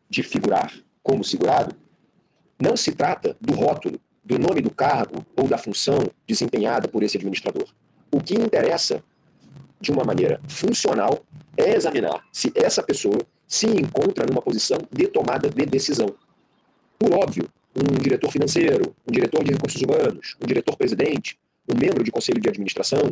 [0.08, 0.72] de figurar
[1.02, 1.76] como segurado,
[2.60, 7.18] não se trata do rótulo do nome do cargo ou da função desempenhada por esse
[7.18, 7.68] administrador.
[8.12, 9.04] O que interessa,
[9.82, 11.26] de uma maneira funcional,
[11.58, 16.16] é examinar se essa pessoa se encontra numa posição de tomada de decisão.
[16.98, 21.38] Por óbvio, um diretor financeiro, um diretor de recursos humanos, um diretor-presidente,
[21.68, 23.10] um membro de conselho de administração,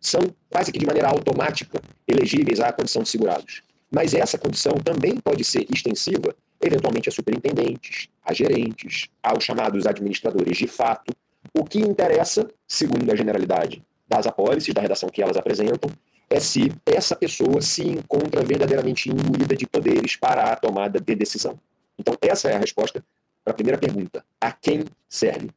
[0.00, 3.62] são quase que de maneira automática elegíveis à condição de segurados.
[3.90, 10.58] Mas essa condição também pode ser extensiva, eventualmente, a superintendentes, a gerentes, aos chamados administradores
[10.58, 11.12] de fato.
[11.54, 15.90] O que interessa, segundo a generalidade das apólices, da redação que elas apresentam,
[16.28, 21.58] é se essa pessoa se encontra verdadeiramente imbuída de poderes para a tomada de decisão.
[21.98, 23.04] Então, essa é a resposta
[23.44, 25.50] para a primeira pergunta: a quem serve?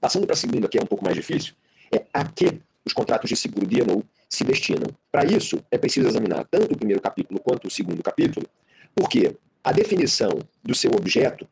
[0.00, 1.54] Passando para a segunda, que é um pouco mais difícil,
[1.90, 4.88] é a que os contratos de seguro DNO se destinam.
[5.10, 8.46] Para isso, é preciso examinar tanto o primeiro capítulo quanto o segundo capítulo,
[8.94, 11.48] porque a definição do seu objeto,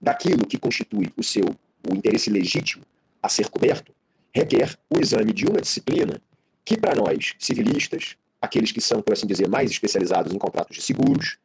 [0.00, 1.44] daquilo que constitui o seu
[1.90, 2.84] o interesse legítimo
[3.20, 3.92] a ser coberto,
[4.32, 6.22] requer o exame de uma disciplina
[6.64, 10.82] que, para nós, civilistas, aqueles que são, por assim dizer, mais especializados em contratos de
[10.82, 11.38] seguros,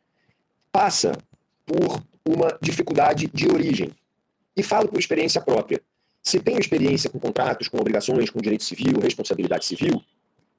[0.72, 1.18] passa
[1.66, 3.92] por uma dificuldade de origem.
[4.56, 5.82] E falo por experiência própria.
[6.24, 10.04] Se tenho experiência com contratos, com obrigações, com direito civil, responsabilidade civil,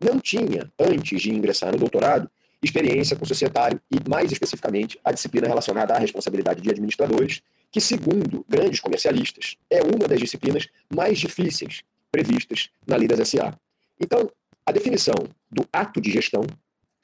[0.01, 2.31] não tinha, antes de ingressar no doutorado,
[2.63, 7.41] experiência com societário e, mais especificamente, a disciplina relacionada à responsabilidade de administradores,
[7.71, 13.55] que, segundo grandes comercialistas, é uma das disciplinas mais difíceis previstas na lei das SA.
[14.01, 14.31] Então,
[14.67, 15.15] a definição
[15.51, 16.45] do ato de gestão,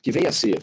[0.03, 0.63] que vem a ser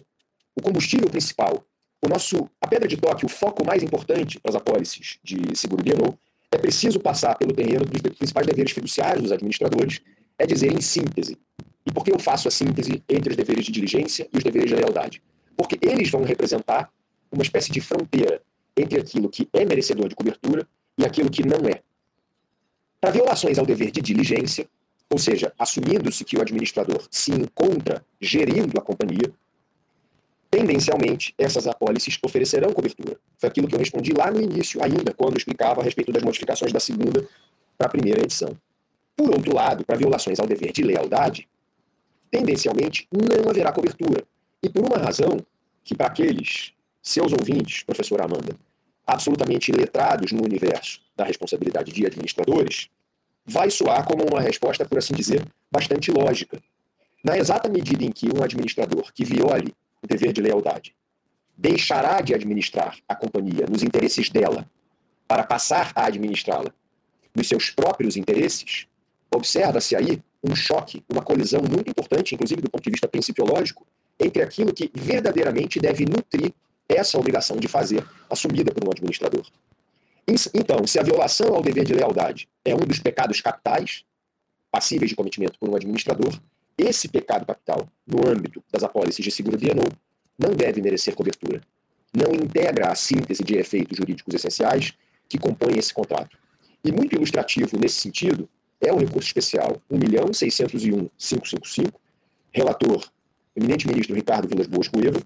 [0.54, 1.64] o combustível principal
[2.04, 5.84] o nosso, a pedra de toque, o foco mais importante para as apólices de seguro
[5.84, 6.18] DNO,
[6.50, 10.00] é preciso passar pelo terreno dos principais deveres fiduciários dos administradores,
[10.36, 11.38] é dizer, em síntese.
[11.84, 14.70] E por que eu faço a síntese entre os deveres de diligência e os deveres
[14.70, 15.22] de lealdade?
[15.56, 16.90] Porque eles vão representar
[17.30, 18.40] uma espécie de fronteira
[18.76, 20.66] entre aquilo que é merecedor de cobertura
[20.96, 21.82] e aquilo que não é.
[23.00, 24.68] Para violações ao dever de diligência,
[25.10, 29.32] ou seja, assumindo-se que o administrador se encontra gerindo a companhia,
[30.50, 33.16] tendencialmente, essas apólices oferecerão cobertura.
[33.38, 36.72] Foi aquilo que eu respondi lá no início, ainda, quando explicava a respeito das modificações
[36.72, 37.26] da segunda
[37.76, 38.56] para a primeira edição.
[39.16, 41.48] Por outro lado, para violações ao dever de lealdade,
[42.32, 44.24] tendencialmente não haverá cobertura.
[44.62, 45.36] E por uma razão
[45.84, 48.56] que, para aqueles seus ouvintes, professora Amanda,
[49.06, 52.88] absolutamente letrados no universo da responsabilidade de administradores,
[53.44, 56.58] vai soar como uma resposta, por assim dizer, bastante lógica.
[57.22, 60.94] Na exata medida em que um administrador que viole o dever de lealdade,
[61.56, 64.66] deixará de administrar a companhia nos interesses dela
[65.28, 66.72] para passar a administrá-la
[67.34, 68.86] nos seus próprios interesses,
[69.34, 73.86] observa-se aí um choque, uma colisão muito importante, inclusive do ponto de vista principiológico,
[74.18, 76.52] entre aquilo que verdadeiramente deve nutrir
[76.88, 79.46] essa obrigação de fazer assumida por um administrador.
[80.54, 84.04] Então, se a violação ao dever de lealdade é um dos pecados capitais
[84.70, 86.38] passíveis de cometimento por um administrador,
[86.78, 89.84] esse pecado capital, no âmbito das apólices de seguro DNO,
[90.38, 91.60] não deve merecer cobertura.
[92.14, 94.92] Não integra a síntese de efeitos jurídicos essenciais
[95.28, 96.36] que compõem esse contrato.
[96.84, 98.48] E muito ilustrativo nesse sentido
[98.82, 101.94] é o recurso especial 1.601.555,
[102.52, 103.08] relator,
[103.56, 105.22] eminente ministro Ricardo Vilas Boas Cueva,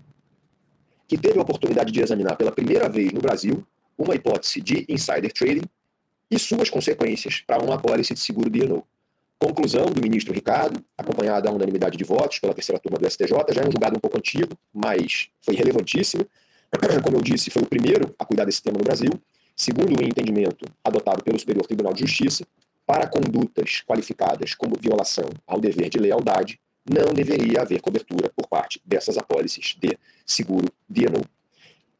[1.08, 3.66] que teve a oportunidade de examinar pela primeira vez no Brasil
[3.96, 5.64] uma hipótese de insider trading
[6.30, 8.86] e suas consequências para uma apólice de seguro DNO.
[9.38, 13.62] Conclusão do ministro Ricardo, acompanhada a unanimidade de votos pela terceira turma do STJ, já
[13.62, 16.26] é um julgado um pouco antigo, mas foi relevantíssimo.
[17.04, 19.10] Como eu disse, foi o primeiro a cuidar desse tema no Brasil.
[19.54, 22.46] Segundo o entendimento adotado pelo Superior Tribunal de Justiça,
[22.86, 28.80] para condutas qualificadas como violação ao dever de lealdade, não deveria haver cobertura por parte
[28.84, 31.22] dessas apólices de seguro DNO.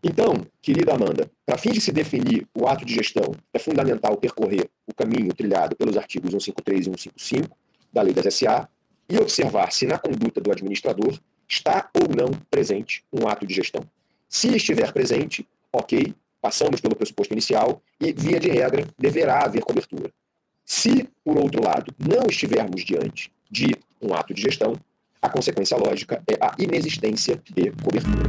[0.02, 4.70] Então, querida Amanda, para fim de se definir o ato de gestão, é fundamental percorrer
[4.86, 7.56] o caminho trilhado pelos artigos 153 e 155
[7.92, 8.68] da Lei das SA
[9.08, 11.18] e observar se na conduta do administrador
[11.48, 13.82] está ou não presente um ato de gestão.
[14.28, 20.12] Se estiver presente, ok, passamos pelo pressuposto inicial e, via de regra, deverá haver cobertura.
[20.68, 24.74] Se, por outro lado, não estivermos diante de um ato de gestão,
[25.22, 28.28] a consequência lógica é a inexistência de cobertura.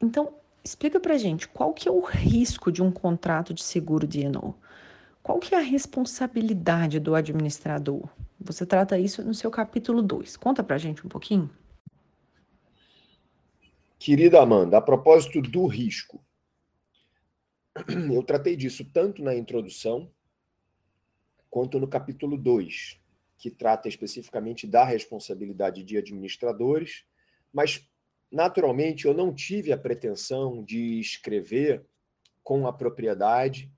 [0.00, 0.32] Então,
[0.62, 4.54] explica pra gente qual que é o risco de um contrato de seguro de Eno?
[5.20, 8.08] Qual que é a responsabilidade do administrador?
[8.40, 10.36] Você trata isso no seu capítulo 2.
[10.36, 11.50] Conta pra gente um pouquinho.
[13.98, 16.20] Querida Amanda, a propósito do risco,
[18.12, 20.10] eu tratei disso tanto na introdução
[21.50, 23.00] quanto no capítulo 2,
[23.38, 27.04] que trata especificamente da responsabilidade de administradores,
[27.52, 27.88] mas
[28.30, 31.84] naturalmente, eu não tive a pretensão de escrever
[32.42, 33.70] com a propriedade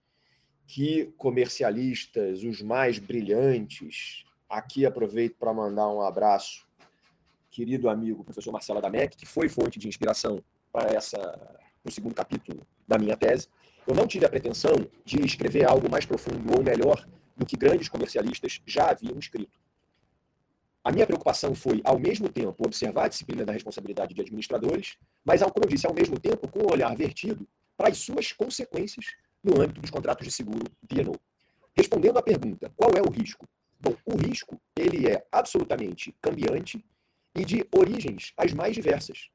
[0.67, 6.67] que comercialistas, os mais brilhantes, aqui aproveito para mandar um abraço,
[7.51, 12.65] querido amigo professor Marcelo Adamec, que foi fonte de inspiração para essa no segundo capítulo
[12.87, 13.49] da minha tese.
[13.87, 17.89] Eu não tive a pretensão de escrever algo mais profundo ou melhor do que grandes
[17.89, 19.59] comercialistas já haviam escrito.
[20.83, 25.43] A minha preocupação foi, ao mesmo tempo, observar a disciplina da responsabilidade de administradores, mas,
[25.43, 29.07] como eu disse, ao mesmo tempo, com o olhar vertido para as suas consequências
[29.43, 31.19] no âmbito dos contratos de seguro D&O.
[31.75, 33.47] Respondendo à pergunta, qual é o risco?
[33.79, 36.85] Bom, o risco ele é absolutamente cambiante
[37.35, 39.31] e de origens as mais diversas.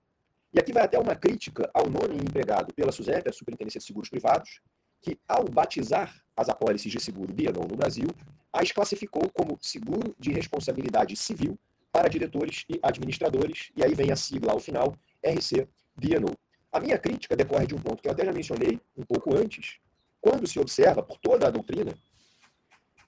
[0.55, 4.07] E aqui vai até uma crítica ao nome empregado pela SUSEP, a Superintendência de Seguros
[4.07, 4.61] Privados,
[5.01, 8.07] que, ao batizar as apólices de seguro D&O no Brasil,
[8.53, 11.59] as classificou como seguro de responsabilidade civil
[11.91, 16.33] para diretores e administradores, e aí vem a sigla ao final, RC D&O.
[16.71, 19.79] A minha crítica decorre de um ponto que eu até já mencionei um pouco antes,
[20.21, 21.93] quando se observa, por toda a doutrina,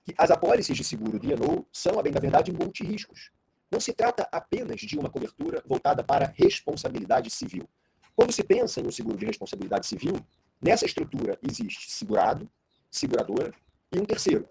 [0.03, 3.31] que as apólices de seguro D&O são, a bem da verdade, multiriscos.
[3.71, 7.67] Não se trata apenas de uma cobertura voltada para responsabilidade civil.
[8.15, 10.15] Quando se pensa em um seguro de responsabilidade civil,
[10.61, 12.49] nessa estrutura existe segurado,
[12.89, 13.53] seguradora
[13.91, 14.47] e um terceiro.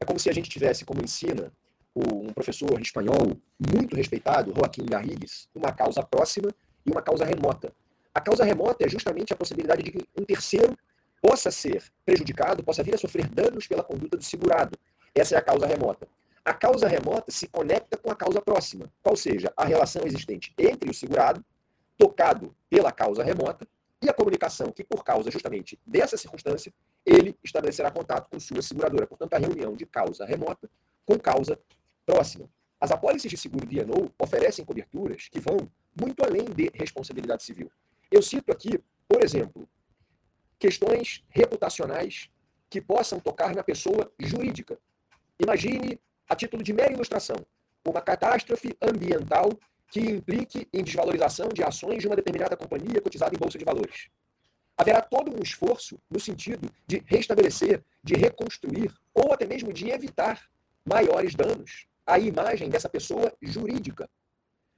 [0.00, 1.52] É como se a gente tivesse, como ensina
[1.94, 6.50] um professor espanhol muito respeitado, Joaquim Garrigues, uma causa próxima
[6.84, 7.72] e uma causa remota.
[8.12, 10.76] A causa remota é justamente a possibilidade de que um terceiro
[11.22, 14.78] possa ser prejudicado, possa vir a sofrer danos pela conduta do segurado.
[15.14, 16.06] Essa é a causa remota.
[16.46, 20.88] A causa remota se conecta com a causa próxima, qual seja a relação existente entre
[20.88, 21.44] o segurado,
[21.98, 23.66] tocado pela causa remota,
[24.00, 26.72] e a comunicação que, por causa justamente dessa circunstância,
[27.04, 29.08] ele estabelecerá contato com sua seguradora.
[29.08, 30.70] Portanto, a reunião de causa remota
[31.04, 31.58] com causa
[32.06, 32.48] próxima.
[32.80, 35.68] As apólices de seguro D&O oferecem coberturas que vão
[36.00, 37.72] muito além de responsabilidade civil.
[38.08, 39.68] Eu cito aqui, por exemplo,
[40.60, 42.30] questões reputacionais
[42.70, 44.78] que possam tocar na pessoa jurídica.
[45.40, 47.36] Imagine, a título de mera ilustração,
[47.86, 49.50] uma catástrofe ambiental
[49.90, 54.08] que implique em desvalorização de ações de uma determinada companhia cotizada em bolsa de valores.
[54.76, 60.48] Haverá todo um esforço no sentido de restabelecer, de reconstruir ou até mesmo de evitar
[60.84, 64.08] maiores danos à imagem dessa pessoa jurídica.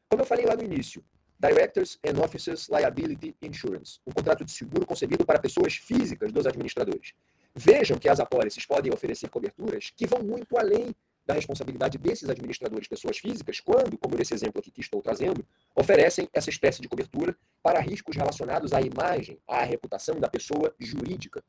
[0.09, 1.05] Como eu falei lá no início,
[1.41, 7.13] Directors and Officers Liability Insurance, um contrato de seguro concebido para pessoas físicas dos administradores.
[7.55, 10.95] Vejam que as apólices podem oferecer coberturas que vão muito além
[11.29, 16.27] da responsabilidade desses administradores, pessoas físicas, quando, como nesse exemplo aqui que estou trazendo, oferecem
[16.33, 21.45] essa espécie de cobertura para riscos relacionados à imagem, à reputação da pessoa jurídica.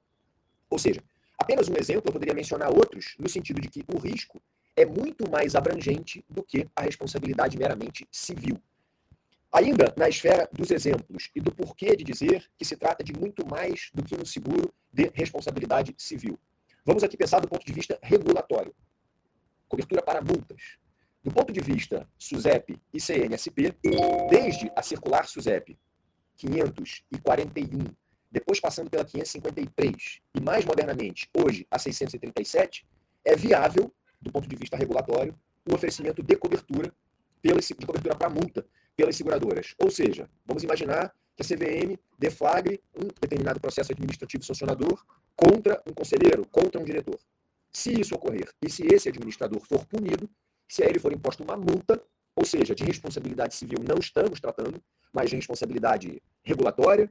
[0.69, 1.01] Ou seja,
[1.37, 4.41] apenas um exemplo, eu poderia mencionar outros, no sentido de que o risco
[4.75, 8.61] é muito mais abrangente do que a responsabilidade meramente civil.
[9.49, 13.47] Ainda na esfera dos exemplos e do porquê de dizer que se trata de muito
[13.47, 16.37] mais do que um seguro de responsabilidade civil.
[16.85, 18.75] Vamos aqui pensar do ponto de vista regulatório
[19.69, 20.77] cobertura para multas.
[21.23, 23.75] Do ponto de vista SUSEP e CNSP,
[24.29, 25.77] desde a circular SUSEP
[26.35, 27.85] 541,
[28.31, 32.87] depois passando pela 553 e mais modernamente, hoje, a 637,
[33.25, 35.37] é viável, do ponto de vista regulatório,
[35.69, 36.93] o oferecimento de cobertura,
[37.41, 39.75] pela, de cobertura para multa pelas seguradoras.
[39.77, 45.03] Ou seja, vamos imaginar que a CVM deflagre um determinado processo administrativo sancionador
[45.35, 47.17] contra um conselheiro, contra um diretor.
[47.71, 50.29] Se isso ocorrer e se esse administrador for punido,
[50.67, 52.01] se a ele for imposta uma multa,
[52.35, 54.81] ou seja, de responsabilidade civil não estamos tratando,
[55.13, 57.09] mas de responsabilidade regulatória,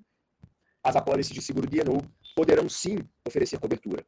[0.83, 2.01] as apólices de seguro D&O
[2.35, 4.05] poderão sim oferecer cobertura.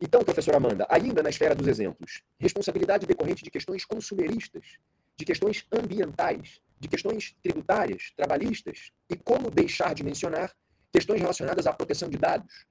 [0.00, 4.76] Então, professora Amanda, ainda na esfera dos exemplos, responsabilidade decorrente de questões consumeristas,
[5.16, 10.54] de questões ambientais, de questões tributárias, trabalhistas, e como deixar de mencionar
[10.92, 12.66] questões relacionadas à proteção de dados.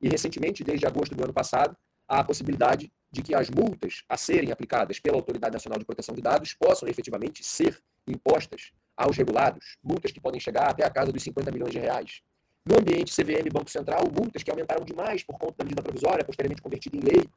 [0.00, 1.76] E recentemente, desde agosto do ano passado,
[2.08, 6.22] a possibilidade de que as multas a serem aplicadas pela Autoridade Nacional de Proteção de
[6.22, 11.22] Dados possam efetivamente ser impostas aos regulados, multas que podem chegar até a casa dos
[11.22, 12.22] 50 milhões de reais.
[12.66, 16.60] No ambiente CVM Banco Central, multas que aumentaram demais por conta da medida provisória, posteriormente
[16.60, 17.28] convertida em lei.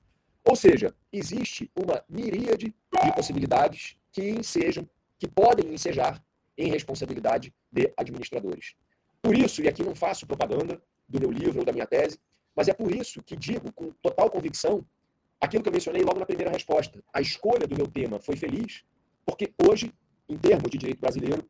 [0.44, 6.22] Ou seja, existe uma miríade de possibilidades que ensejam, que podem ensejar
[6.58, 8.76] em responsabilidade de administradores.
[9.22, 12.20] Por isso, e aqui não faço propaganda do meu livro ou da minha tese,
[12.56, 14.86] mas é por isso que digo com total convicção
[15.40, 17.04] aquilo que eu mencionei logo na primeira resposta.
[17.12, 18.84] A escolha do meu tema foi feliz,
[19.26, 19.92] porque hoje,
[20.30, 21.44] em termos de direito brasileiro,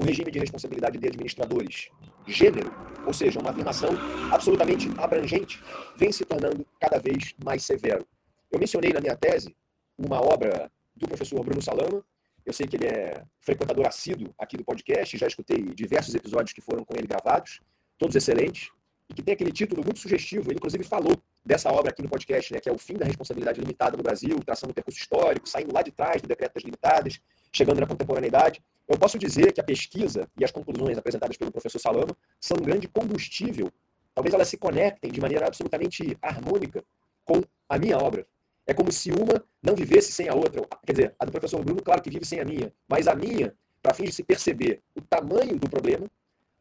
[0.00, 1.90] o regime de responsabilidade de administradores,
[2.26, 2.72] gênero,
[3.04, 3.90] ou seja, uma afirmação
[4.32, 5.60] absolutamente abrangente,
[5.96, 8.06] vem se tornando cada vez mais severo.
[8.50, 9.54] Eu mencionei na minha tese
[9.98, 12.04] uma obra do professor Bruno Salama.
[12.46, 16.60] Eu sei que ele é frequentador assíduo aqui do podcast, já escutei diversos episódios que
[16.60, 17.60] foram com ele gravados,
[17.98, 18.70] todos excelentes.
[19.08, 20.50] E que tem aquele título muito sugestivo.
[20.50, 23.60] Ele, inclusive, falou dessa obra aqui no podcast, né, que é O Fim da Responsabilidade
[23.60, 27.20] Limitada no Brasil, traçando um percurso histórico, saindo lá de trás do decreto das limitadas,
[27.52, 28.62] chegando na contemporaneidade.
[28.86, 32.62] Eu posso dizer que a pesquisa e as conclusões apresentadas pelo professor Salamo são um
[32.62, 33.70] grande combustível.
[34.14, 36.84] Talvez elas se conectem de maneira absolutamente harmônica
[37.24, 38.26] com a minha obra.
[38.66, 40.62] É como se uma não vivesse sem a outra.
[40.84, 43.54] Quer dizer, a do professor Bruno, claro que vive sem a minha, mas a minha,
[43.82, 46.06] para fim de se perceber o tamanho do problema,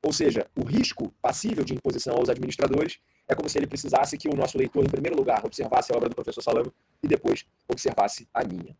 [0.01, 4.29] ou seja, o risco passível de imposição aos administradores, é como se ele precisasse que
[4.29, 6.73] o nosso leitor, em primeiro lugar, observasse a obra do professor Salamo
[7.03, 8.75] e depois observasse a minha.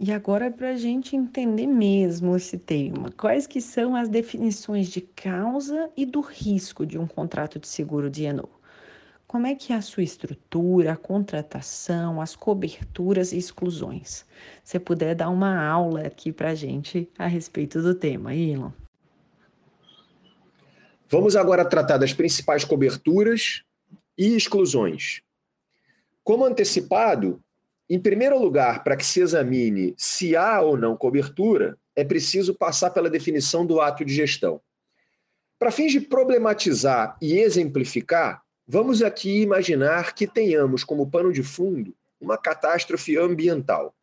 [0.00, 5.00] E agora, para a gente entender mesmo esse tema, quais que são as definições de
[5.00, 8.48] causa e do risco de um contrato de seguro de Eno?
[9.28, 14.24] Como é que é a sua estrutura, a contratação, as coberturas e exclusões?
[14.64, 18.70] Se puder dar uma aula aqui para a gente a respeito do tema, Ilon.
[21.10, 23.62] Vamos agora tratar das principais coberturas
[24.16, 25.20] e exclusões.
[26.24, 27.38] Como antecipado,
[27.88, 32.92] em primeiro lugar, para que se examine se há ou não cobertura, é preciso passar
[32.92, 34.58] pela definição do ato de gestão.
[35.58, 41.96] Para fins de problematizar e exemplificar, Vamos aqui imaginar que tenhamos como pano de fundo
[42.20, 43.94] uma catástrofe ambiental.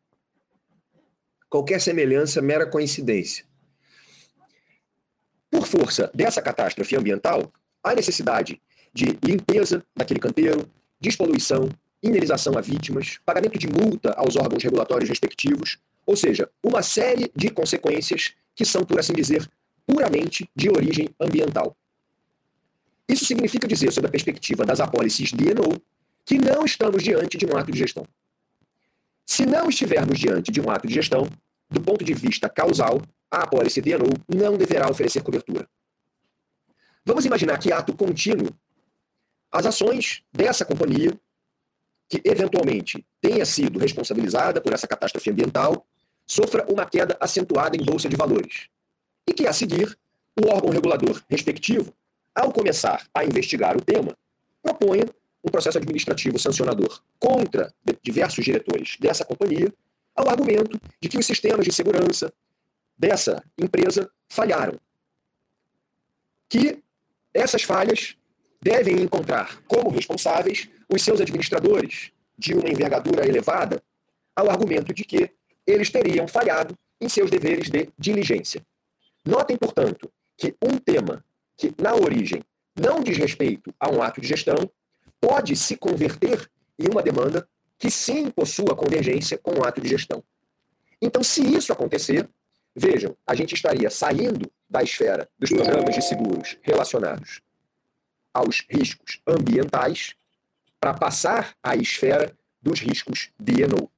[1.48, 3.46] Qualquer semelhança mera coincidência.
[5.52, 7.54] Por força dessa catástrofe ambiental,
[7.84, 8.60] há necessidade
[8.92, 10.68] de limpeza daquele canteiro,
[11.00, 11.70] despoluição,
[12.02, 17.52] indenização a vítimas, pagamento de multa aos órgãos regulatórios respectivos, ou seja, uma série de
[17.52, 19.48] consequências que são, por assim dizer,
[19.86, 21.78] puramente de origem ambiental.
[23.08, 25.82] Isso significa dizer, sob a perspectiva das apólices de Eno,
[26.26, 28.06] que não estamos diante de um ato de gestão.
[29.26, 31.28] Se não estivermos diante de um ato de gestão,
[31.70, 35.68] do ponto de vista causal, a apólice de Eno não deverá oferecer cobertura.
[37.06, 38.50] Vamos imaginar que ato contínuo
[39.52, 41.18] as ações dessa companhia,
[42.10, 45.86] que eventualmente tenha sido responsabilizada por essa catástrofe ambiental,
[46.26, 48.68] sofra uma queda acentuada em bolsa de valores.
[49.28, 49.98] E que, a seguir,
[50.40, 51.94] o órgão regulador respectivo
[52.36, 54.16] ao começar a investigar o tema,
[54.62, 55.06] proponha
[55.44, 57.74] um processo administrativo sancionador contra
[58.04, 59.74] diversos diretores dessa companhia,
[60.16, 62.34] ao argumento de que os sistemas de segurança
[62.98, 64.80] dessa empresa falharam.
[66.50, 66.84] Que
[67.34, 68.16] essas falhas
[68.62, 73.82] devem encontrar como responsáveis os seus administradores de uma envergadura elevada,
[74.36, 75.32] ao argumento de que
[75.66, 78.66] eles teriam falhado em seus deveres de diligência.
[79.26, 81.24] Notem, portanto, que um tema
[81.58, 82.44] que, na origem,
[82.80, 84.70] não diz respeito a um ato de gestão,
[85.20, 87.48] pode se converter em uma demanda
[87.78, 90.24] que sim possua convergência com o um ato de gestão.
[91.02, 92.30] Então, se isso acontecer,
[92.76, 97.42] vejam, a gente estaria saindo da esfera dos programas de seguros relacionados
[98.34, 100.16] aos riscos ambientais
[100.80, 103.90] para passar à esfera dos riscos D&O.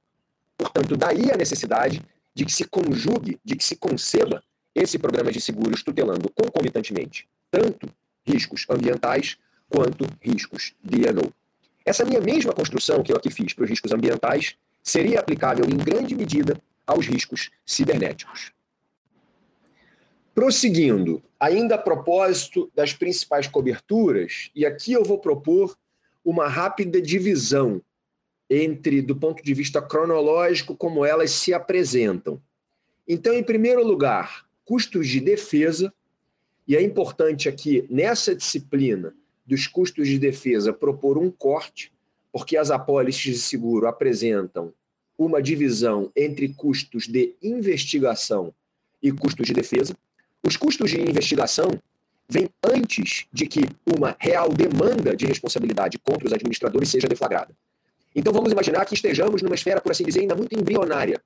[0.56, 2.02] Portanto, daí a necessidade
[2.34, 4.42] de que se conjugue, de que se conceba
[4.78, 7.88] esse programa de seguros tutelando concomitantemente tanto
[8.26, 11.32] riscos ambientais quanto riscos D&O.
[11.84, 15.76] Essa minha mesma construção que eu aqui fiz para os riscos ambientais seria aplicável em
[15.76, 18.52] grande medida aos riscos cibernéticos.
[20.34, 25.76] Prosseguindo, ainda a propósito das principais coberturas, e aqui eu vou propor
[26.24, 27.82] uma rápida divisão
[28.48, 32.40] entre, do ponto de vista cronológico, como elas se apresentam.
[33.06, 35.90] Então, em primeiro lugar, custos de defesa,
[36.66, 39.14] e é importante aqui, nessa disciplina
[39.46, 41.90] dos custos de defesa, propor um corte,
[42.30, 44.70] porque as apólices de seguro apresentam
[45.16, 48.52] uma divisão entre custos de investigação
[49.02, 49.96] e custos de defesa.
[50.46, 51.70] Os custos de investigação
[52.28, 57.56] vêm antes de que uma real demanda de responsabilidade contra os administradores seja deflagrada.
[58.14, 61.18] Então vamos imaginar que estejamos numa esfera, por assim dizer, ainda muito embrionária.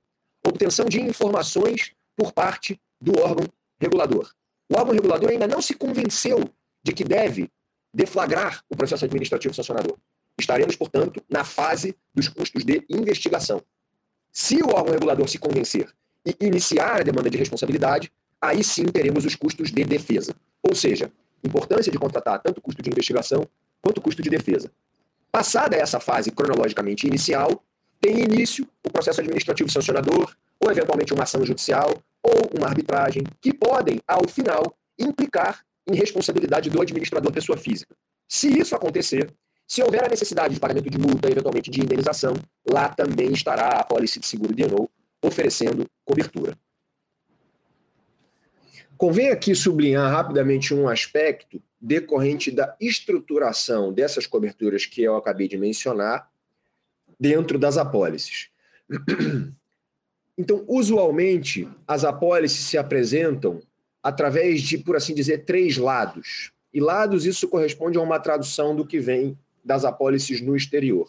[0.47, 3.45] Obtenção de informações por parte do órgão
[3.79, 4.31] regulador.
[4.69, 6.49] O órgão regulador ainda não se convenceu
[6.81, 7.51] de que deve
[7.93, 9.97] deflagrar o processo administrativo sancionador.
[10.39, 13.61] Estaremos, portanto, na fase dos custos de investigação.
[14.31, 15.93] Se o órgão regulador se convencer
[16.25, 20.33] e iniciar a demanda de responsabilidade, aí sim teremos os custos de defesa.
[20.63, 21.11] Ou seja,
[21.43, 23.45] importância de contratar tanto custo de investigação
[23.81, 24.71] quanto custo de defesa.
[25.29, 27.61] Passada essa fase cronologicamente inicial,
[27.99, 33.53] tem início o processo administrativo sancionador, ou eventualmente uma ação judicial, ou uma arbitragem, que
[33.53, 37.93] podem, ao final, implicar em responsabilidade do administrador pessoa física.
[38.27, 39.29] Se isso acontecer,
[39.67, 42.33] se houver a necessidade de pagamento de multa, eventualmente de indenização,
[42.69, 44.63] lá também estará a pólice de seguro de
[45.21, 46.57] oferecendo cobertura.
[48.97, 55.57] Convém aqui sublinhar rapidamente um aspecto decorrente da estruturação dessas coberturas que eu acabei de
[55.57, 56.29] mencionar
[57.19, 58.49] dentro das apólices.
[60.37, 63.61] Então, usualmente, as apólices se apresentam
[64.01, 66.51] através de, por assim dizer, três lados.
[66.73, 71.07] E lados, isso corresponde a uma tradução do que vem das apólices no exterior.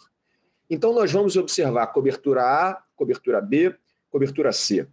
[0.69, 3.75] Então, nós vamos observar cobertura A, cobertura B,
[4.11, 4.87] cobertura C.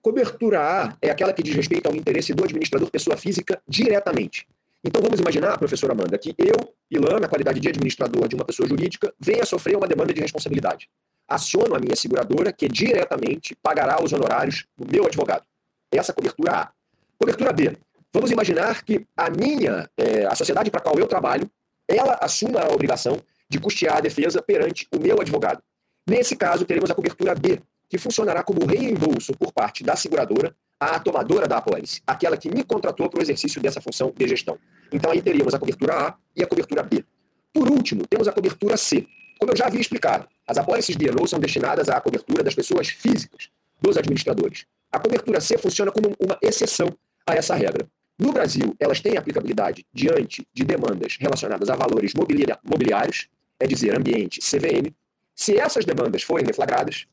[0.00, 4.46] Cobertura A é aquela que diz respeito ao interesse do administrador pessoa física diretamente.
[4.84, 8.68] Então, vamos imaginar, professora Amanda, que eu, Ilan, na qualidade de administrador de uma pessoa
[8.68, 10.88] jurídica, venha sofrer uma demanda de responsabilidade.
[11.28, 15.44] Aciono a minha seguradora, que diretamente pagará os honorários do meu advogado.
[15.90, 16.72] Essa cobertura A.
[17.18, 17.76] Cobertura B.
[18.12, 21.50] Vamos imaginar que a minha, é, a sociedade para a qual eu trabalho,
[21.88, 25.62] ela assuma a obrigação de custear a defesa perante o meu advogado.
[26.06, 30.98] Nesse caso, teremos a cobertura B, que funcionará como reembolso por parte da seguradora à
[30.98, 34.58] tomadora da apólice, aquela que me contratou para o exercício dessa função de gestão.
[34.92, 37.04] Então aí teríamos a cobertura A e a cobertura B.
[37.52, 39.06] Por último, temos a cobertura C.
[39.38, 43.48] Como eu já havia explicado, as apólices de são destinadas à cobertura das pessoas físicas,
[43.80, 44.66] dos administradores.
[44.92, 46.88] A cobertura C funciona como uma exceção
[47.26, 47.86] a essa regra.
[48.18, 53.28] No Brasil, elas têm aplicabilidade diante de demandas relacionadas a valores mobiliários,
[53.58, 54.94] é dizer, ambiente, CVM.
[55.34, 57.06] Se essas demandas forem deflagradas,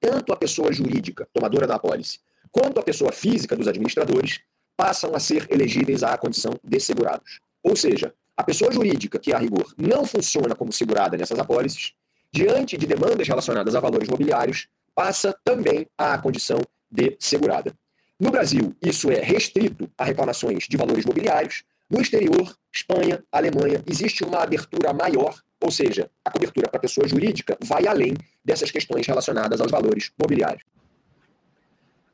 [0.00, 2.18] tanto a pessoa jurídica, tomadora da apólice,
[2.50, 4.40] quanto a pessoa física dos administradores
[4.76, 7.38] passam a ser elegíveis à condição de segurados.
[7.62, 11.92] Ou seja, a pessoa jurídica, que a rigor não funciona como segurada nessas apólices,
[12.32, 16.60] diante de demandas relacionadas a valores mobiliários, passa também à condição
[16.90, 17.74] de segurada.
[18.18, 21.64] No Brasil, isso é restrito a reclamações de valores mobiliários.
[21.90, 27.06] No exterior, Espanha, Alemanha, existe uma abertura maior, ou seja, a cobertura para a pessoa
[27.06, 28.14] jurídica vai além
[28.44, 30.62] dessas questões relacionadas aos valores mobiliários.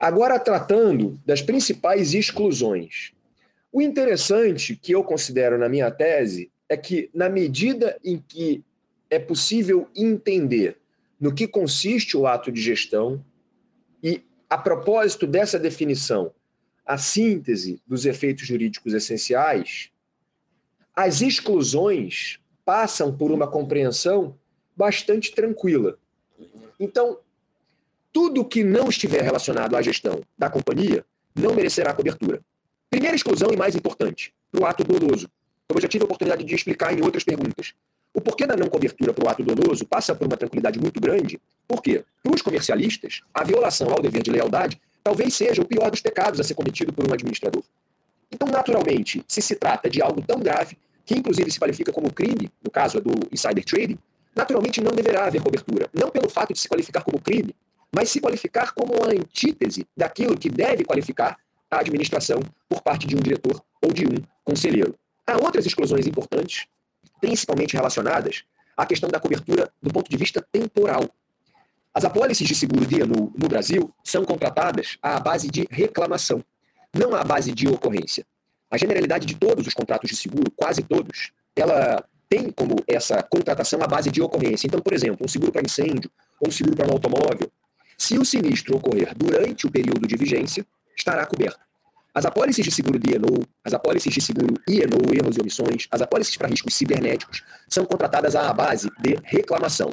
[0.00, 3.12] Agora, tratando das principais exclusões.
[3.72, 8.62] O interessante que eu considero na minha tese é que, na medida em que
[9.11, 10.78] é possível entender
[11.20, 13.24] no que consiste o ato de gestão
[14.02, 16.32] e, a propósito dessa definição,
[16.86, 19.90] a síntese dos efeitos jurídicos essenciais,
[20.94, 24.38] as exclusões passam por uma compreensão
[24.76, 25.98] bastante tranquila.
[26.78, 27.18] Então,
[28.12, 31.04] tudo que não estiver relacionado à gestão da companhia
[31.34, 32.40] não merecerá cobertura.
[32.90, 35.28] Primeira exclusão e mais importante, para o ato doloso.
[35.66, 37.74] Como eu já tive a oportunidade de explicar em outras perguntas.
[38.18, 41.40] O porquê da não cobertura para o ato doloso passa por uma tranquilidade muito grande,
[41.68, 46.00] porque, para os comercialistas, a violação ao dever de lealdade talvez seja o pior dos
[46.00, 47.62] pecados a ser cometido por um administrador.
[48.28, 52.50] Então, naturalmente, se se trata de algo tão grave, que inclusive se qualifica como crime,
[52.60, 53.96] no caso do insider trading,
[54.34, 55.88] naturalmente não deverá haver cobertura.
[55.94, 57.54] Não pelo fato de se qualificar como crime,
[57.94, 61.38] mas se qualificar como a antítese daquilo que deve qualificar
[61.70, 64.96] a administração por parte de um diretor ou de um conselheiro.
[65.24, 66.66] Há outras exclusões importantes,
[67.20, 68.44] principalmente relacionadas
[68.76, 71.08] à questão da cobertura do ponto de vista temporal.
[71.92, 76.44] As apólices de seguro dia no, no Brasil são contratadas à base de reclamação,
[76.94, 78.24] não à base de ocorrência.
[78.70, 83.82] A generalidade de todos os contratos de seguro, quase todos, ela tem como essa contratação
[83.82, 84.66] a base de ocorrência.
[84.66, 87.50] Então, por exemplo, um seguro para incêndio ou um seguro para um automóvel,
[87.96, 90.64] se o sinistro ocorrer durante o período de vigência,
[90.96, 91.58] estará coberto.
[92.18, 96.36] As apólices de seguro DNO, as apólices de seguro INO, erros e omissões, as apólices
[96.36, 99.92] para riscos cibernéticos, são contratadas à base de reclamação.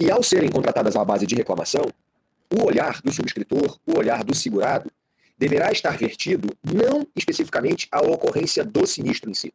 [0.00, 1.84] E ao serem contratadas à base de reclamação,
[2.52, 4.90] o olhar do subscritor, o olhar do segurado,
[5.38, 9.54] deverá estar vertido não especificamente à ocorrência do sinistro em si,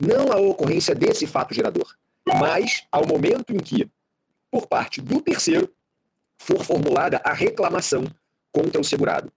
[0.00, 1.94] não à ocorrência desse fato gerador,
[2.26, 3.88] mas ao momento em que,
[4.50, 5.72] por parte do terceiro,
[6.36, 8.02] for formulada a reclamação
[8.50, 9.32] contra o segurado.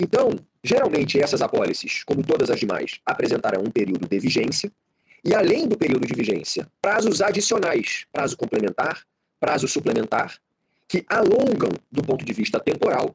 [0.00, 0.30] Então,
[0.64, 4.72] geralmente essas apólices, como todas as demais, apresentarão um período de vigência
[5.22, 9.04] e, além do período de vigência, prazos adicionais, prazo complementar,
[9.38, 10.38] prazo suplementar,
[10.88, 13.14] que alongam, do ponto de vista temporal,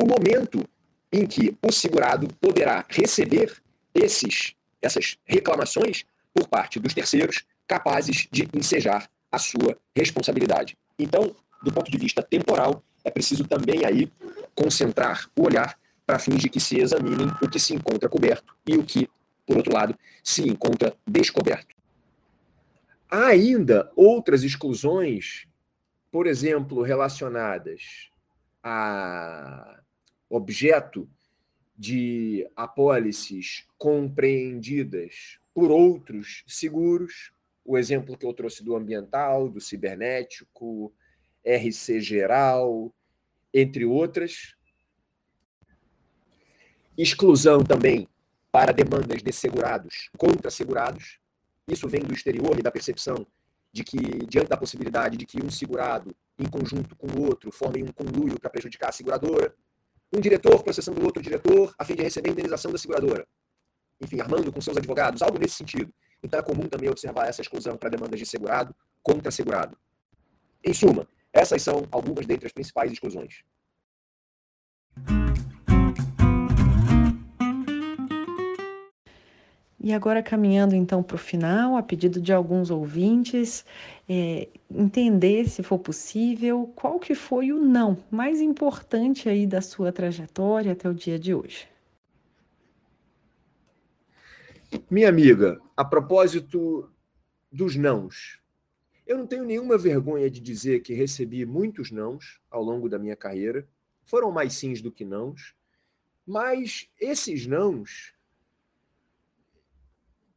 [0.00, 0.64] o momento
[1.12, 3.60] em que o segurado poderá receber
[3.92, 10.78] esses, essas reclamações por parte dos terceiros capazes de ensejar a sua responsabilidade.
[10.96, 14.10] Então, do ponto de vista temporal, é preciso também aí
[14.54, 18.76] concentrar o olhar para fins de que se examinem o que se encontra coberto e
[18.76, 19.08] o que,
[19.46, 21.74] por outro lado, se encontra descoberto.
[23.10, 25.46] Há ainda outras exclusões,
[26.10, 28.10] por exemplo, relacionadas
[28.62, 29.80] a
[30.28, 31.08] objeto
[31.76, 37.32] de apólices compreendidas por outros seguros,
[37.64, 40.92] o exemplo que eu trouxe do ambiental, do cibernético,
[41.44, 42.92] RC Geral,
[43.52, 44.54] entre outras.
[46.96, 48.08] exclusão também
[48.50, 51.18] para demandas de segurados contra segurados.
[51.66, 53.26] Isso vem do exterior e da percepção
[53.72, 57.82] de que, diante da possibilidade de que um segurado, em conjunto com o outro, formem
[57.82, 59.52] um conluio para prejudicar a seguradora,
[60.12, 63.26] um diretor processando outro diretor a fim de receber a indenização da seguradora.
[64.00, 65.92] Enfim, armando com seus advogados, algo nesse sentido.
[66.22, 69.76] Então é comum também observar essa exclusão para demandas de segurado contra segurado.
[70.62, 73.42] Em suma, essas são algumas dentre as principais exclusões.
[79.80, 83.66] E agora, caminhando então para o final, a pedido de alguns ouvintes,
[84.08, 89.92] é, entender, se for possível, qual que foi o não mais importante aí da sua
[89.92, 91.68] trajetória até o dia de hoje.
[94.90, 96.88] Minha amiga, a propósito
[97.52, 98.40] dos nãos,
[99.06, 103.16] eu não tenho nenhuma vergonha de dizer que recebi muitos nãos ao longo da minha
[103.16, 103.68] carreira.
[104.04, 105.54] Foram mais sims do que nãos,
[106.26, 108.14] mas esses nãos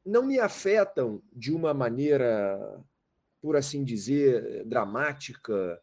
[0.05, 2.83] não me afetam de uma maneira,
[3.41, 5.81] por assim dizer, dramática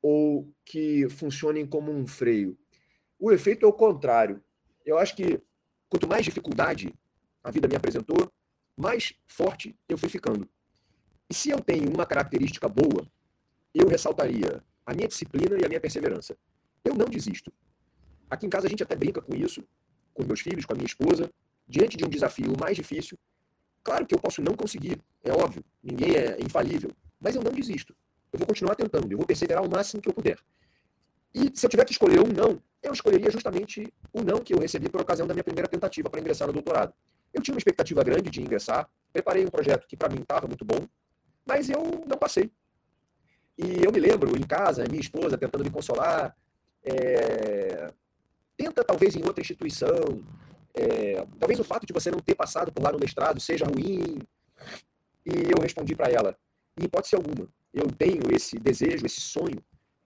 [0.00, 2.56] ou que funcionem como um freio.
[3.18, 4.42] O efeito é o contrário.
[4.84, 5.40] Eu acho que
[5.88, 6.94] quanto mais dificuldade
[7.42, 8.30] a vida me apresentou,
[8.76, 10.48] mais forte eu fui ficando.
[11.30, 13.06] E se eu tenho uma característica boa,
[13.74, 16.36] eu ressaltaria a minha disciplina e a minha perseverança.
[16.84, 17.52] Eu não desisto.
[18.30, 19.62] Aqui em casa a gente até brinca com isso,
[20.14, 21.30] com meus filhos, com a minha esposa.
[21.66, 23.18] Diante de um desafio mais difícil,
[23.88, 27.96] Claro que eu posso não conseguir, é óbvio, ninguém é infalível, mas eu não desisto.
[28.30, 30.38] Eu vou continuar tentando, eu vou perseverar o máximo que eu puder.
[31.34, 34.58] E se eu tiver que escolher um não, eu escolheria justamente o não que eu
[34.58, 36.92] recebi por ocasião da minha primeira tentativa para ingressar no doutorado.
[37.32, 40.66] Eu tinha uma expectativa grande de ingressar, preparei um projeto que para mim estava muito
[40.66, 40.86] bom,
[41.48, 42.50] mas eu não passei.
[43.56, 46.36] E eu me lembro em casa, minha esposa tentando me consolar,
[46.84, 47.90] é...
[48.56, 50.22] tenta talvez em outra instituição,
[50.74, 54.18] é, talvez o fato de você não ter passado por lá no mestrado seja ruim.
[55.26, 56.36] E eu respondi para ela,
[56.78, 59.58] em hipótese alguma, eu tenho esse desejo, esse sonho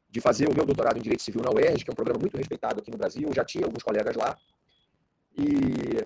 [0.09, 2.37] de fazer o meu doutorado em Direito Civil na UERJ, que é um programa muito
[2.37, 4.37] respeitado aqui no Brasil, eu já tinha alguns colegas lá.
[5.37, 5.45] E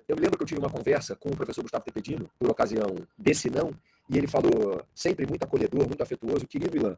[0.07, 2.87] eu me lembro que eu tive uma conversa com o professor Gustavo Tepedino, por ocasião
[3.18, 3.72] desse não,
[4.09, 6.96] e ele falou, sempre muito acolhedor, muito afetuoso, querido Ilan,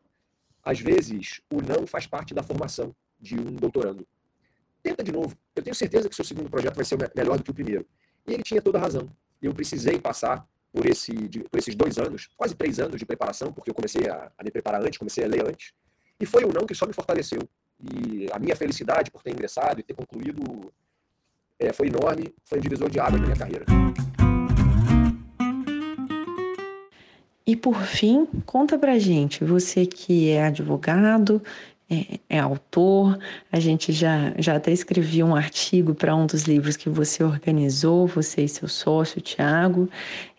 [0.62, 4.06] às vezes o não faz parte da formação de um doutorando
[4.82, 5.36] tenta de novo.
[5.54, 7.86] Eu tenho certeza que seu segundo projeto vai ser melhor do que o primeiro.
[8.26, 9.08] E ele tinha toda a razão.
[9.40, 11.12] Eu precisei passar por, esse,
[11.50, 14.50] por esses dois anos, quase três anos de preparação, porque eu comecei a, a me
[14.50, 15.72] preparar antes, comecei a ler antes.
[16.20, 17.40] E foi o não que só me fortaleceu.
[17.80, 20.72] E a minha felicidade por ter ingressado e ter concluído
[21.58, 23.64] é, foi enorme, foi um divisor de águas na minha carreira.
[27.48, 31.42] E por fim, conta pra gente, você que é advogado,
[31.88, 33.18] é, é, autor,
[33.50, 38.06] a gente já, já até escreveu um artigo para um dos livros que você organizou,
[38.06, 39.88] você e seu sócio, Tiago.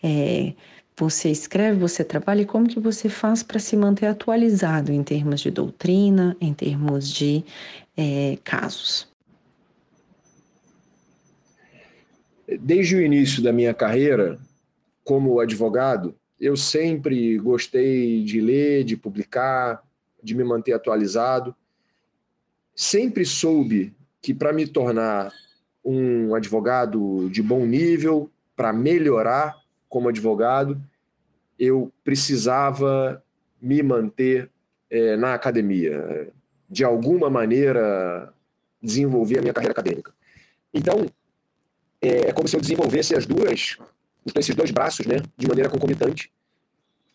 [0.00, 0.52] É,
[0.96, 5.40] você escreve, você trabalha, e como que você faz para se manter atualizado em termos
[5.40, 7.44] de doutrina, em termos de
[7.96, 9.08] é, casos?
[12.60, 14.38] Desde o início da minha carreira
[15.02, 19.86] como advogado, eu sempre gostei de ler, de publicar,
[20.22, 21.54] de me manter atualizado.
[22.74, 25.30] Sempre soube que para me tornar
[25.84, 29.54] um advogado de bom nível, para melhorar
[29.88, 30.80] como advogado,
[31.58, 33.22] eu precisava
[33.60, 34.50] me manter
[34.88, 36.32] é, na academia,
[36.68, 38.32] de alguma maneira
[38.82, 40.12] desenvolver a minha carreira acadêmica.
[40.72, 41.06] Então,
[42.00, 43.76] é, é como se eu desenvolvesse as duas,
[44.34, 46.30] esses dois braços, né, de maneira concomitante.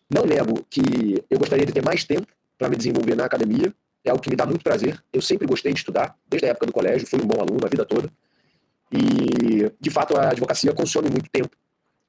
[0.08, 2.26] Não nego que eu gostaria de ter mais tempo
[2.56, 3.72] para me desenvolver na academia.
[4.04, 5.02] É algo que me dá muito prazer.
[5.12, 7.68] Eu sempre gostei de estudar, desde a época do colégio, fui um bom aluno a
[7.68, 8.10] vida toda.
[8.92, 11.50] E, de fato, a advocacia consome muito tempo,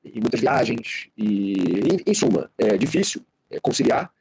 [0.03, 4.11] e muitas viagens, e, em, em suma, é difícil é, conciliar,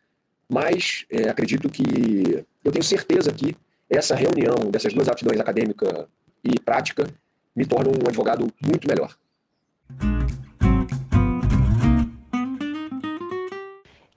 [0.48, 3.54] mas é, acredito que eu tenho certeza que
[3.90, 6.08] essa reunião dessas duas aptidões, acadêmica
[6.42, 7.06] e prática,
[7.54, 9.16] me torna um advogado muito melhor.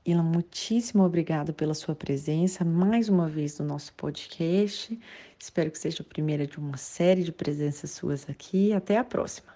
[0.09, 4.99] Ilan, muitíssimo obrigada pela sua presença mais uma vez no nosso podcast.
[5.37, 8.73] Espero que seja a primeira de uma série de presenças suas aqui.
[8.73, 9.53] Até a próxima.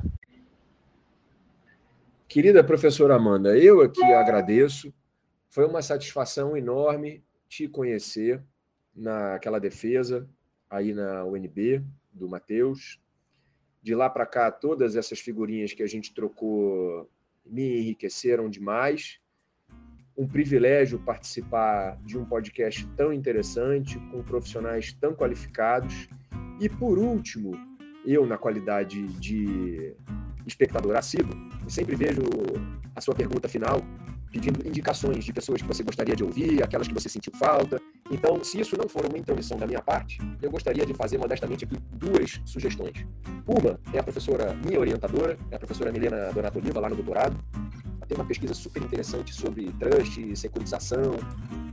[2.27, 4.93] Querida professora Amanda, eu aqui agradeço.
[5.49, 8.39] Foi uma satisfação enorme te conhecer
[8.95, 10.29] naquela defesa
[10.69, 12.99] aí na UNB do Matheus.
[13.81, 17.09] De lá para cá, todas essas figurinhas que a gente trocou
[17.43, 19.22] me enriqueceram demais
[20.15, 26.07] um privilégio participar de um podcast tão interessante, com profissionais tão qualificados.
[26.59, 27.57] E, por último,
[28.05, 29.93] eu, na qualidade de
[30.45, 31.35] espectador assíduo,
[31.67, 32.21] sempre vejo
[32.95, 33.81] a sua pergunta final
[34.33, 37.79] pedindo indicações de pessoas que você gostaria de ouvir, aquelas que você sentiu falta.
[38.09, 41.65] Então, se isso não for uma intromissão da minha parte, eu gostaria de fazer modestamente
[41.65, 43.05] aqui duas sugestões.
[43.45, 47.37] Uma é a professora, minha orientadora, é a professora Milena Donato Oliva, lá no doutorado.
[48.07, 51.17] Tem uma pesquisa super interessante sobre trust, securitização,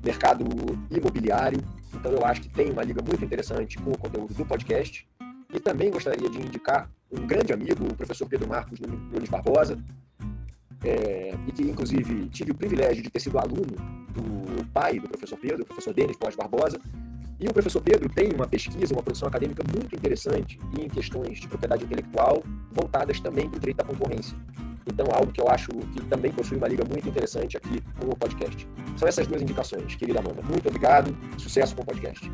[0.04, 0.44] mercado
[0.90, 1.60] imobiliário.
[1.94, 5.06] Então, eu acho que tem uma liga muito interessante com o conteúdo do podcast.
[5.52, 9.76] E também gostaria de indicar um grande amigo, o professor Pedro Marcos Nunes Barbosa,
[10.84, 13.76] é, e que, inclusive, tive o privilégio de ter sido aluno
[14.14, 16.80] do pai do professor Pedro, o professor Denis Pós Barbosa.
[17.40, 21.48] E o professor Pedro tem uma pesquisa, uma produção acadêmica muito interessante em questões de
[21.48, 24.36] propriedade intelectual, voltadas também para o direito à concorrência.
[24.86, 28.68] Então, algo que eu acho que também possui uma liga muito interessante aqui no podcast.
[28.96, 30.42] São essas duas indicações, querida Amanda.
[30.42, 32.30] Muito obrigado, sucesso com o podcast.